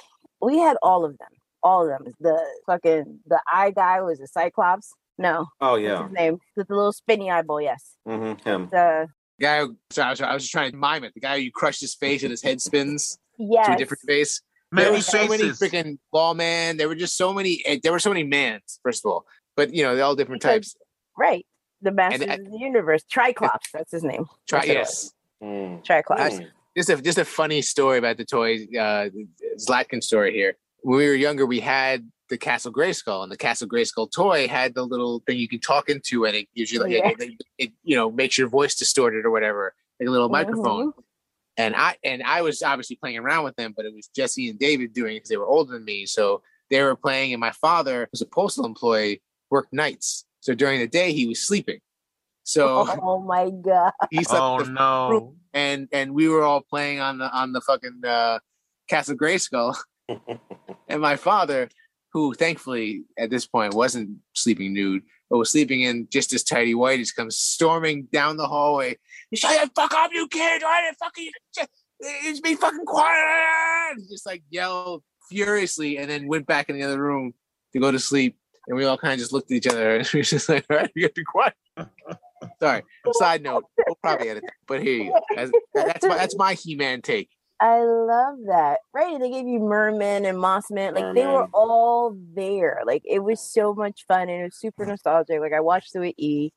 [0.41, 1.28] we had all of them
[1.62, 6.03] all of them the fucking the eye guy was a cyclops no oh what's yeah,
[6.05, 8.68] his name with the little spinny eyeball yes hmm him.
[8.70, 9.09] the
[9.41, 9.61] guy.
[9.61, 11.14] Who, sorry, I was, I was just trying to mime it.
[11.14, 14.43] The guy who crushed his face and his head spins to a different face.
[14.72, 16.76] There were so many freaking ball man.
[16.76, 17.62] There were just so many.
[17.64, 18.80] eh, There were so many mans.
[18.82, 19.24] First of all,
[19.57, 20.76] but you know they're all different Because- types.
[21.16, 21.47] right
[21.80, 25.12] the masters I- of the universe triclops that's his name Try That's what it yes.
[25.43, 25.84] Mm.
[25.84, 26.47] triclops Mm.
[26.76, 29.09] just a just a funny story about the toy uh
[29.57, 30.57] Zlatkin story here.
[30.82, 34.74] When we were younger, we had the Castle Grayskull, and the Castle Grayskull toy had
[34.74, 37.09] the little thing you can talk into, and it gives you like Yeah.
[37.09, 40.93] it, it, it, you know makes your voice distorted or whatever, like a little microphone.
[41.57, 44.59] And I and I was obviously playing around with them, but it was Jesse and
[44.59, 47.33] David doing it because they were older than me, so they were playing.
[47.33, 51.41] And my father was a postal employee, worked nights, so during the day he was
[51.45, 51.81] sleeping.
[52.45, 55.35] So oh my god he slept Oh the no.
[55.53, 58.39] and and we were all playing on the on the fucking uh,
[58.89, 59.76] Castle Grayskull,
[60.89, 61.68] and my father,
[62.18, 66.74] who thankfully at this point wasn't sleeping nude, but was sleeping in just as tidy
[66.74, 68.96] whities, comes storming down the hallway.
[69.30, 70.62] You shut the fuck up, you kid!
[70.62, 71.30] Why the fuck you?
[72.00, 73.98] It's be fucking quiet!
[74.10, 77.34] Just like yelled furiously, and then went back in the other room
[77.72, 78.36] to go to sleep.
[78.66, 80.66] And we all kind of just looked at each other, and we were just like,
[80.68, 81.54] "All right, we got to be quiet."
[82.60, 82.82] Sorry.
[83.12, 85.50] Side note, we'll probably edit that, but here you go.
[85.74, 87.30] That's my that's my He-Man take.
[87.61, 88.80] I love that.
[88.92, 89.18] Right.
[89.18, 90.94] They gave you Merman and Mossman.
[90.94, 91.54] Like they were mm-hmm.
[91.54, 92.82] all there.
[92.86, 94.88] Like it was so much fun and it was super mm.
[94.88, 95.40] nostalgic.
[95.40, 96.52] Like I watched it with E.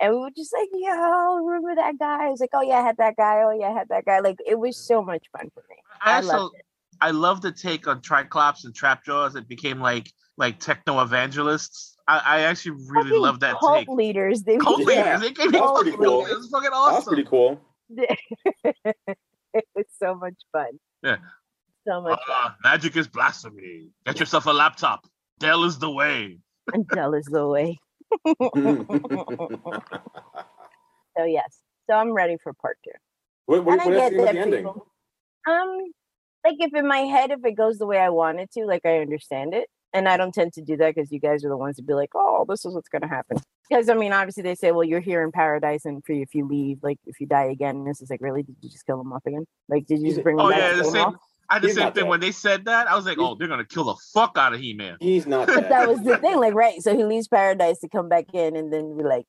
[0.00, 2.26] And we were just like, yo, remember that guy?
[2.26, 3.42] I was like, oh yeah, I had that guy.
[3.44, 4.18] Oh yeah, I had that guy.
[4.18, 5.76] Like it was so much fun for me.
[6.00, 6.64] I I also loved it.
[7.00, 9.36] I love the take on Triclops and Trapjaws.
[9.36, 11.96] It became like like techno evangelists.
[12.08, 13.88] I, I actually really love that cult take.
[13.88, 14.42] leaders.
[14.42, 15.20] They Cult Yeah, leaders.
[15.20, 16.22] They gave me that's cult pretty cool.
[16.22, 16.38] leaders.
[16.38, 17.14] It's fucking That was awesome.
[17.14, 17.60] pretty cool.
[19.58, 20.78] it was so much fun.
[21.02, 21.16] Yeah.
[21.86, 22.36] So much fun.
[22.44, 23.88] Uh, magic is blasphemy.
[24.06, 25.06] Get yourself a laptop.
[25.38, 26.38] Dell is the way.
[26.72, 27.78] and Dell is the way.
[31.16, 31.58] So yes.
[31.90, 32.90] So I'm ready for part two.
[33.46, 34.60] what, what and I do get that the ending?
[34.64, 34.86] people-
[35.46, 35.78] Um,
[36.44, 38.86] like if in my head, if it goes the way I want it to, like
[38.86, 41.56] I understand it, and I don't tend to do that because you guys are the
[41.56, 43.38] ones to be like, "Oh, this is what's going to happen."
[43.68, 46.34] Because I mean, obviously they say, "Well, you're here in paradise, and for you, if
[46.34, 49.00] you leave, like if you die again," this is like, really, did you just kill
[49.00, 49.46] him off again?
[49.68, 50.46] Like, did you just bring him back?
[50.46, 50.60] Oh back?
[50.60, 51.06] yeah, to the same.
[51.06, 51.14] off?
[51.50, 52.08] I had the He's same thing dead.
[52.08, 52.88] when they said that.
[52.90, 54.96] I was like, oh, they're gonna kill the fuck out of He Man.
[55.00, 56.80] He's not But that was the thing, like, right?
[56.82, 59.26] So he leaves paradise to come back in, and then we're like,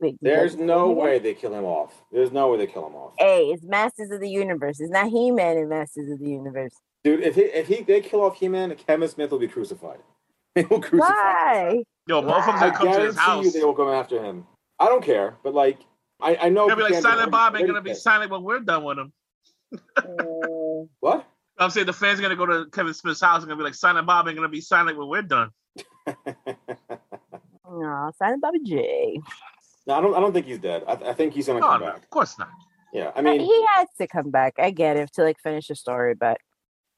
[0.00, 2.02] "Wait, There's no way they kill him off.
[2.10, 3.14] There's no way they kill him off.
[3.18, 4.80] Hey, it's Masters of the Universe.
[4.80, 6.74] It's not He Man and Masters of the Universe.
[7.04, 9.98] Dude, if he if he they kill off He-Man, Kevin Smith will be crucified.
[10.54, 11.10] He will crucify.
[11.70, 11.76] him.
[11.78, 11.84] Why?
[12.06, 13.44] Yo, both of them I gonna come to his guarantee house.
[13.46, 14.46] you they will come after him.
[14.78, 15.78] I don't care, but like
[16.20, 18.02] I, I know They're gonna be like fans are Silent Bob ain't gonna be pissed.
[18.02, 19.12] silent when we're done with him.
[19.98, 21.26] Mm, What?
[21.58, 23.74] I'm saying the fans are gonna go to Kevin Smith's house and gonna be like
[23.74, 25.50] Silent Bob ain't gonna be silent when we're done.
[27.70, 29.20] no, Silent Bobby J.
[29.86, 30.14] No, I don't.
[30.14, 30.84] I don't think he's dead.
[30.86, 31.96] I, I think he's gonna No, come no, back.
[31.98, 32.50] of course not.
[32.92, 34.54] Yeah, I Uh, mean, he has to come back.
[34.58, 36.38] I get it to like finish the story, but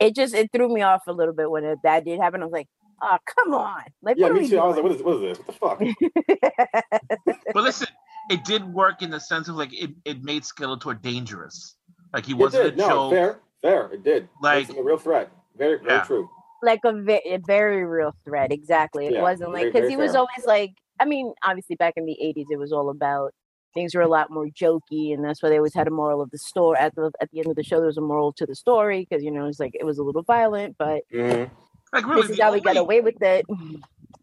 [0.05, 2.43] it just it threw me off a little bit when it, that did happen.
[2.43, 2.69] I was like,
[3.03, 4.59] oh come on, like yeah, me we too.
[4.59, 5.39] I was like, what is, what is this?
[5.39, 7.35] What the fuck?
[7.55, 7.89] But listen,
[8.31, 11.77] it did work in the sense of like it, it made Skeletor dangerous.
[12.13, 12.75] Like he It wasn't did.
[12.75, 13.13] a No, joke.
[13.13, 13.93] fair, fair.
[13.93, 14.29] It did.
[14.43, 15.31] Like- Like a real threat.
[15.57, 16.03] Very, very Yeah.
[16.03, 16.29] true.
[16.63, 18.51] like a, ve- a very real threat.
[18.53, 19.07] Exactly.
[19.07, 20.73] It Yeah, wasn't like because very he was always like.
[21.01, 23.33] I mean, obviously back in the '80s, it was all about
[23.75, 26.31] things were a lot more jokey, and that's why they always had a moral of
[26.31, 26.79] the story.
[26.79, 29.07] At the at the end of the show, there was a moral to the story
[29.09, 31.51] because you know it's like it was a little violent, but Mhm.
[31.93, 33.45] Like really, this is the how we got only- away with it.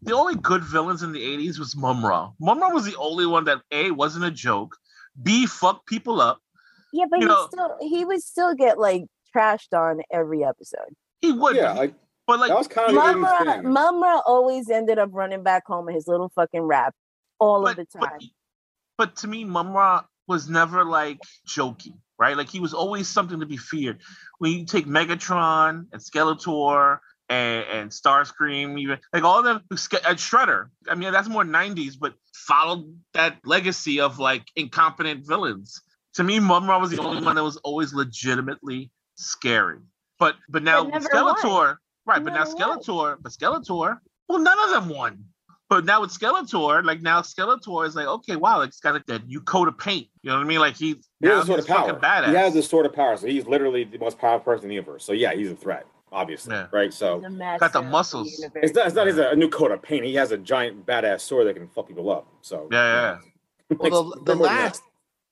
[0.02, 2.30] the only good villains in the 80s was Mumm-Ra.
[2.40, 4.76] Mumm-Ra was the only one that A wasn't a joke,
[5.22, 6.38] B fucked people up.
[6.92, 10.94] Yeah, but You he know- still he would still get like trashed on every episode.
[11.22, 11.94] He would, Yeah, but, like
[12.26, 13.62] but like that was kind of the 80s Mumm-Ra.
[13.62, 16.94] Mumm-Ra always ended up running back home in his little fucking rap
[17.38, 18.10] all but, of the time.
[18.18, 18.22] but
[19.16, 22.36] to me, Mumm-Ra was never like jokey, right?
[22.36, 24.00] Like he was always something to be feared.
[24.38, 29.78] When you take Megatron and Skeletor and, and Starscream, even like all of them, and
[29.78, 30.66] uh, Shredder.
[30.88, 35.82] I mean, that's more '90s, but followed that legacy of like incompetent villains.
[36.14, 39.78] To me, Mumm-Ra was the only one that was always legitimately scary.
[40.18, 41.76] But but now But Skeletor,
[42.06, 42.22] right?
[42.22, 42.44] But now.
[42.44, 45.24] Skeletor, but Skeletor, well, none of them won.
[45.72, 49.06] But now with Skeletor, like now Skeletor is like, okay, wow, like it's got like
[49.06, 50.06] that new coat of paint.
[50.22, 50.58] You know what I mean?
[50.60, 51.98] Like he He has a sort of power.
[51.98, 52.28] badass.
[52.28, 54.74] He has this sort of power, so he's literally the most powerful person in the
[54.74, 55.02] universe.
[55.02, 56.66] So yeah, he's a threat, obviously, Yeah.
[56.72, 56.92] right?
[56.92, 58.38] So The Got the muscles.
[58.38, 58.60] universe.
[58.64, 60.04] it's not, it's not he's a, a new coat of paint.
[60.04, 62.26] He has a giant badass sword that can fuck people up.
[62.42, 63.16] So Yeah,
[63.70, 63.76] yeah.
[63.78, 64.62] Well, the, the More than that.
[64.64, 64.82] last.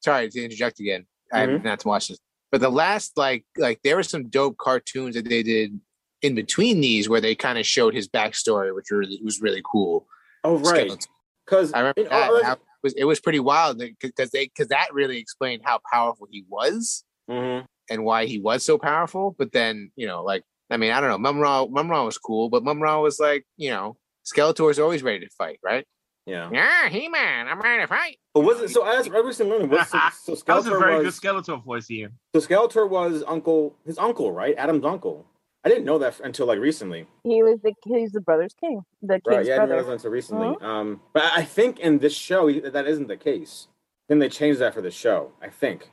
[0.03, 1.05] Sorry to interject again.
[1.35, 1.53] I Mhm.
[1.53, 2.19] have not to watch this,
[2.51, 5.79] but the last like like there were some dope cartoons that they did
[6.23, 10.07] in between these where they kind of showed his backstory, which really was really cool.
[10.45, 11.07] Oh right,
[11.45, 12.43] because I remember that.
[12.43, 16.45] That was it was pretty wild because they because that really explained how powerful he
[16.49, 17.67] was Mhm.
[17.91, 19.35] and why he was so powerful.
[19.39, 21.19] But then you know, like I mean, I don't know.
[21.19, 25.59] Mumm-Ra Mumm-Ra was cool, but Mumm-Ra was like you know, Skeletor's always ready to fight,
[25.63, 25.87] right?
[26.27, 26.49] yeah.
[26.53, 28.19] Yeah, He Man, I'm ready to fight.
[28.35, 28.85] But was it so?
[28.85, 29.99] I I recently learned was so,
[30.35, 32.13] so That was a very was good Skeletor voice, Ian.
[32.35, 34.55] so Skeletor was uncle his uncle, right?
[34.57, 35.27] Adam's uncle.
[35.65, 37.07] I didn't know that until like recently.
[37.25, 39.47] He was the he's the brother's king, the king's Right?
[39.47, 39.83] Yeah, I didn't know brother.
[39.89, 40.57] that until recently.
[40.63, 43.69] Um, but I I think in this show that isn't the case.
[44.09, 45.33] Then they changed that for the show.
[45.41, 45.91] I think.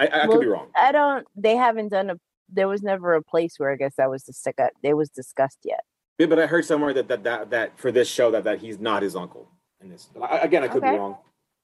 [0.00, 0.68] I, I, I Well, could be wrong.
[0.74, 1.26] I don't.
[1.36, 2.16] They haven't done a.
[2.52, 4.72] There was never a place where I guess that was discussed.
[4.82, 5.84] It was discussed yet.
[6.18, 8.78] Yeah, but I heard somewhere that that that, that for this show that, that he's
[8.80, 9.46] not his uncle
[9.82, 10.08] in this.
[10.20, 10.92] I, again, I could Okay.
[10.92, 11.18] be wrong.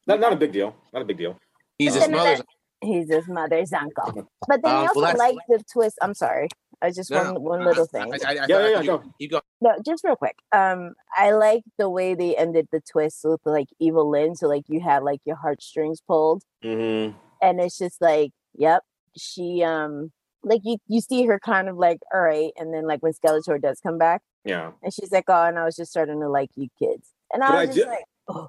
[0.07, 0.77] Not not a big deal.
[0.93, 1.39] Not a big deal.
[1.79, 2.43] He's his mother's.
[2.83, 4.29] He's his mother's uncle.
[4.47, 5.99] But then Um, he also well, that's- liked the twist.
[6.03, 6.49] I'm sorry.
[6.83, 7.41] I just No, one no.
[7.41, 8.03] one little thing.
[8.03, 9.03] I, I, I, Yeah, thought- yeah, I yeah, thought go.
[9.05, 9.41] you, you go.
[9.61, 10.37] No, just real quick.
[10.53, 14.35] Um, I like the way they ended the twist with like Evil Lynn.
[14.37, 17.17] So like you had like your heartstrings pulled, Mm-hmm.
[17.43, 18.83] and it's just like, yep,
[19.17, 20.13] she um,
[20.43, 23.61] like you you see her kind of like, all right, and then like when Skeletor
[23.61, 24.73] does come back, Yeah.
[24.83, 27.51] and she's like, oh, and I was just starting to like you kids, and But
[27.51, 28.49] I I was just do- like, oh,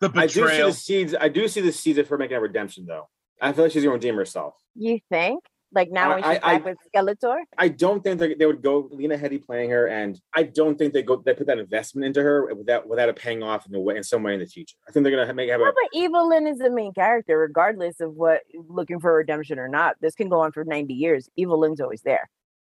[0.00, 0.68] The I do see betrayal.
[0.68, 1.14] the seeds.
[1.20, 3.08] I do see the seeds of her making a redemption, though.
[3.42, 4.54] I feel like she's gonna redeem herself.
[4.74, 5.44] you think?
[5.72, 8.62] Like now when I- she's I- back with Skeletor, I don't think they, they would
[8.62, 12.04] go Lena Headey playing her, and I don't think they go they put that investment
[12.06, 14.46] into her without without it paying off in a way in some way in the
[14.46, 14.76] future.
[14.88, 17.38] I think they're gonna make have No, a but Evil Lynn is the main character,
[17.38, 19.96] regardless of what looking for redemption or not.
[20.00, 21.28] This can go on for ninety years.
[21.36, 22.28] Evil Lynn's always there.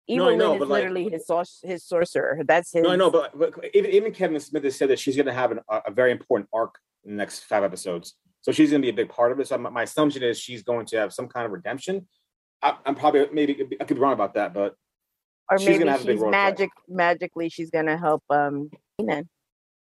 [0.10, 1.26] Lynn know, is but, like- literally his
[1.64, 2.42] his sorcerer.
[2.46, 2.82] That's his.
[2.84, 5.52] no, I know, but, but even even Kevin Smith has said that she's gonna have
[5.52, 8.90] an, a, a very important arc in the next five episodes, so she's gonna be
[8.90, 9.48] a big part of it.
[9.48, 12.08] So my, my assumption is she's going to have some kind of redemption.
[12.62, 14.76] I, I'm probably maybe I could be wrong about that, but
[15.50, 16.42] or she's maybe gonna have a big she's role to play.
[16.50, 19.28] magic magically she's gonna help um He-Man.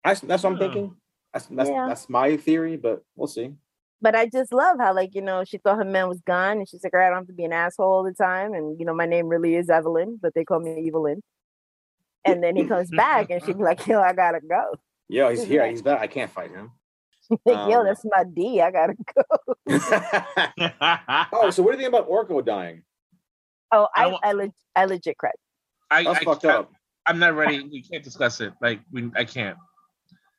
[0.05, 0.59] I, that's what I'm Hmm.
[0.59, 0.97] thinking.
[1.33, 1.87] That's that's, Yeah.
[1.89, 3.55] that's my theory, but we'll see.
[4.01, 6.69] But I just love how like you know she thought her man was gone and
[6.69, 8.79] she's like, all right, I don't have to be an asshole all the time, and
[8.79, 11.23] you know my name really is Evelyn, but they call me Evelyn.
[12.25, 14.75] And then he comes back and she'd be like, yo, I gotta go.
[15.09, 15.67] Yeah, he's here.
[15.67, 16.01] He's back.
[16.01, 16.73] I can't fight him.
[17.31, 18.61] Like, yo, Um, that's my D.
[18.61, 19.23] I gotta go.
[21.33, 22.83] oh, so what do you think about Orko dying?
[23.73, 25.33] Oh, I I I, leg- I legit cried.
[25.91, 26.71] I, That's I fucked up.
[27.07, 27.63] I'm not ready.
[27.63, 28.53] We can't discuss it.
[28.61, 29.57] Like we, I can't.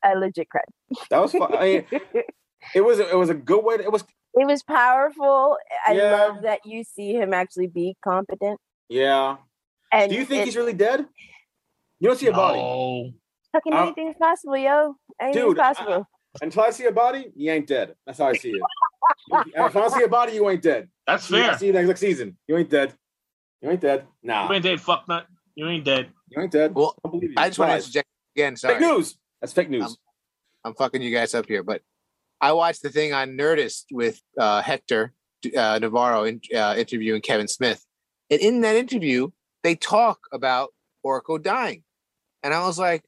[0.03, 0.65] I legit cried.
[1.09, 1.31] That was.
[1.31, 1.85] Fu- I mean,
[2.75, 2.99] it was.
[2.99, 3.77] It was a good way.
[3.77, 4.03] To, it was.
[4.33, 5.57] it was powerful.
[5.87, 6.11] I Yeah.
[6.11, 8.59] love that you see him actually be competent.
[8.89, 9.37] Yeah.
[9.91, 11.05] And Do you think it- he's really dead?
[11.99, 12.59] You don't see a body.
[12.59, 13.11] No.
[13.51, 14.95] fucking Uh, anything's possible, yo?
[15.19, 16.07] Anything's Dude, I- possible.
[16.41, 17.95] Until I see a body, you ain't dead.
[18.05, 18.61] That's how I see it.
[19.55, 20.89] if I don't see a body, you ain't dead.
[21.07, 21.57] That's See, I fair.
[21.57, 22.37] see you next season.
[22.47, 22.93] You ain't dead.
[23.61, 24.05] You ain't dead.
[24.23, 24.47] Nah.
[24.47, 25.25] You ain't dead, fuck nut.
[25.55, 26.09] You ain't dead.
[26.29, 26.73] You ain't dead.
[26.75, 27.35] Well, I don't believe you.
[27.37, 27.83] I just want to Lies.
[27.85, 28.55] interject again.
[28.55, 29.17] Sorry, Fake news.
[29.41, 29.83] That's fake news.
[29.85, 29.95] Um,
[30.65, 31.81] I'm fucking you guys up here, but
[32.39, 35.13] I watched the thing on Nerdist with uh, Hector
[35.57, 37.83] uh, Navarro in, uh, interviewing Kevin Smith,
[38.29, 39.29] and in that interview,
[39.63, 40.69] they talk about
[41.05, 41.83] Orko dying,
[42.43, 43.03] and I was like,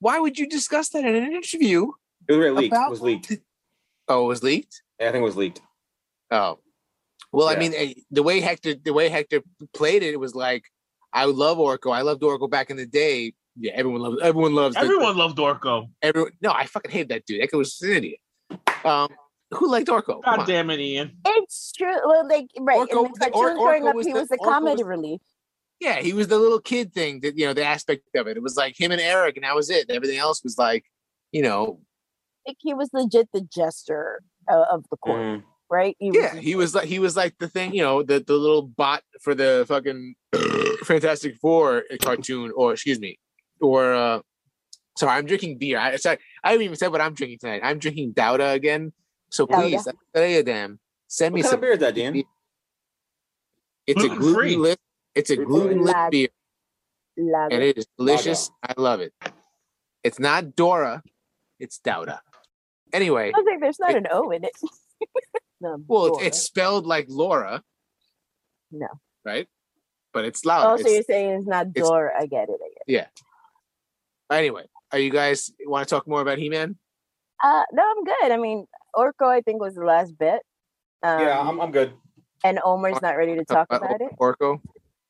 [0.00, 1.92] "Why would you discuss that in an interview?"
[2.28, 2.72] It was leaked.
[2.72, 3.32] About- It was leaked.
[4.08, 4.82] Oh, it was leaked.
[5.00, 5.60] I think it was leaked.
[6.30, 6.58] Oh,
[7.32, 9.42] well, I mean, eh, the way Hector, the way Hector
[9.74, 10.64] played it, it was like,
[11.12, 11.92] I love Orko.
[11.92, 13.34] I loved Orko back in the day.
[13.58, 14.16] Yeah, everyone loves.
[14.22, 14.74] Everyone loves.
[14.74, 15.88] the- Everyone loved Orko.
[16.02, 16.32] everyone.
[16.40, 17.40] No, I fucking hate that dude.
[17.42, 18.20] That guy was an idiot.
[18.84, 19.08] Um,
[19.52, 20.06] who liked Orko?
[20.06, 20.46] Come God on.
[20.46, 21.16] damn it, Ian.
[21.26, 21.96] It's true.
[22.04, 24.18] Well, like right Orko- in the the- Or- cartoons growing Orko up, was he the-
[24.20, 25.20] was the Orko comedy was- relief.
[25.80, 27.20] Yeah, he was the little kid thing.
[27.20, 28.36] That you know, the aspect of it.
[28.36, 29.90] It was like him and Eric, and that was it.
[29.90, 30.84] Everything else was like,
[31.32, 31.80] you know,
[32.46, 35.42] Like he was legit the jester uh, of the court, Mm.
[35.70, 35.96] right?
[35.98, 38.62] He yeah, he was like he was like the thing, you know, the the little
[38.62, 40.14] bot for the fucking
[40.84, 43.18] Fantastic Four cartoon, or excuse me,
[43.60, 44.20] or uh
[44.96, 45.78] sorry, I'm drinking beer.
[45.78, 47.62] I sorry, I haven't even said what I'm drinking tonight.
[47.64, 48.92] I'm drinking Daura again.
[49.30, 49.96] So please, Daura.
[50.14, 50.78] please, damn,
[51.08, 51.60] send me What some.
[51.60, 52.22] beer is that, Dan?
[53.88, 54.54] It's a Gluten-free.
[54.56, 54.76] gluten
[55.14, 56.10] It's a Gluten-free.
[56.10, 56.28] beer,
[57.16, 57.54] Lager.
[57.54, 58.50] and it is delicious.
[58.62, 59.12] I love it.
[60.04, 61.02] It's not Dora,
[61.58, 62.20] it's Daura.
[62.92, 64.52] Anyway, I was like, there's not it- an O in it.
[65.60, 67.62] no, well, it's, it's spelled like Laura,
[68.70, 68.88] no.
[69.24, 69.48] right?
[70.12, 70.64] But it's loud.
[70.66, 72.58] Oh, so It's- you're saying it's not it's- I get it.
[72.62, 72.88] I get it.
[72.88, 73.06] Yeah.
[74.30, 76.76] Anyway, are you guys want to talk more about He-Man?
[77.42, 78.32] Uh, no, I'm good.
[78.32, 80.40] I mean, Orko, I think was the last bit.
[81.02, 81.92] Um, yeah, I'm, I'm good.
[82.42, 84.10] and Omar's not ready to talk about it.
[84.18, 84.60] Orko,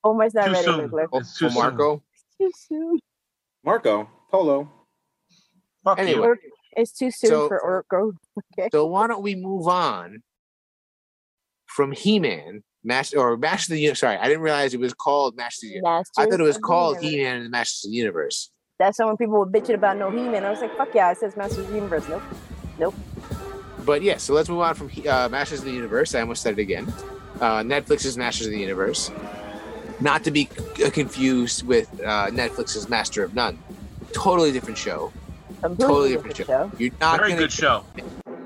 [0.02, 0.90] Omar's not Too ready soon.
[0.90, 1.08] to look.
[1.12, 1.54] O- It's too soon.
[1.54, 2.02] Marco.
[2.40, 2.98] Too soon.
[3.64, 4.68] Marco, Polo.
[5.84, 6.26] Fuck Anyway.
[6.26, 6.36] you.
[6.76, 8.12] Or- It's too soon So- for Orko.
[8.58, 8.68] Okay.
[8.72, 10.22] So why don't we move on
[11.66, 14.00] from He-Man, Master or Master of the Universe?
[14.00, 16.10] Sorry, I didn't realize it was called Master of the Universe.
[16.18, 17.10] I thought it was called Universe.
[17.12, 18.50] He-Man and the Masters of the Universe.
[18.78, 20.44] That's when people were bitching about no He-Man.
[20.44, 22.06] I was like, fuck yeah, it says Masters of the Universe.
[22.08, 22.22] Nope.
[22.78, 22.94] Nope.
[23.86, 26.14] But yeah, so let's move on from uh, Masters of the Universe.
[26.14, 26.92] I almost said it again.
[27.40, 29.10] Uh, Netflix's Masters of the Universe,
[30.00, 33.58] not to be c- confused with uh, Netflix's Master of None.
[34.12, 35.12] Totally different show.
[35.66, 36.78] Completely Totally different different show.
[36.78, 37.84] You're not Very gonna good show.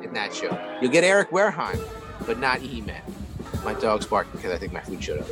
[0.02, 0.58] in that show.
[0.80, 1.78] You'll get Eric Wareheim,
[2.26, 3.02] but not He-Man.
[3.64, 5.26] My dog's barking because I think my food showed up.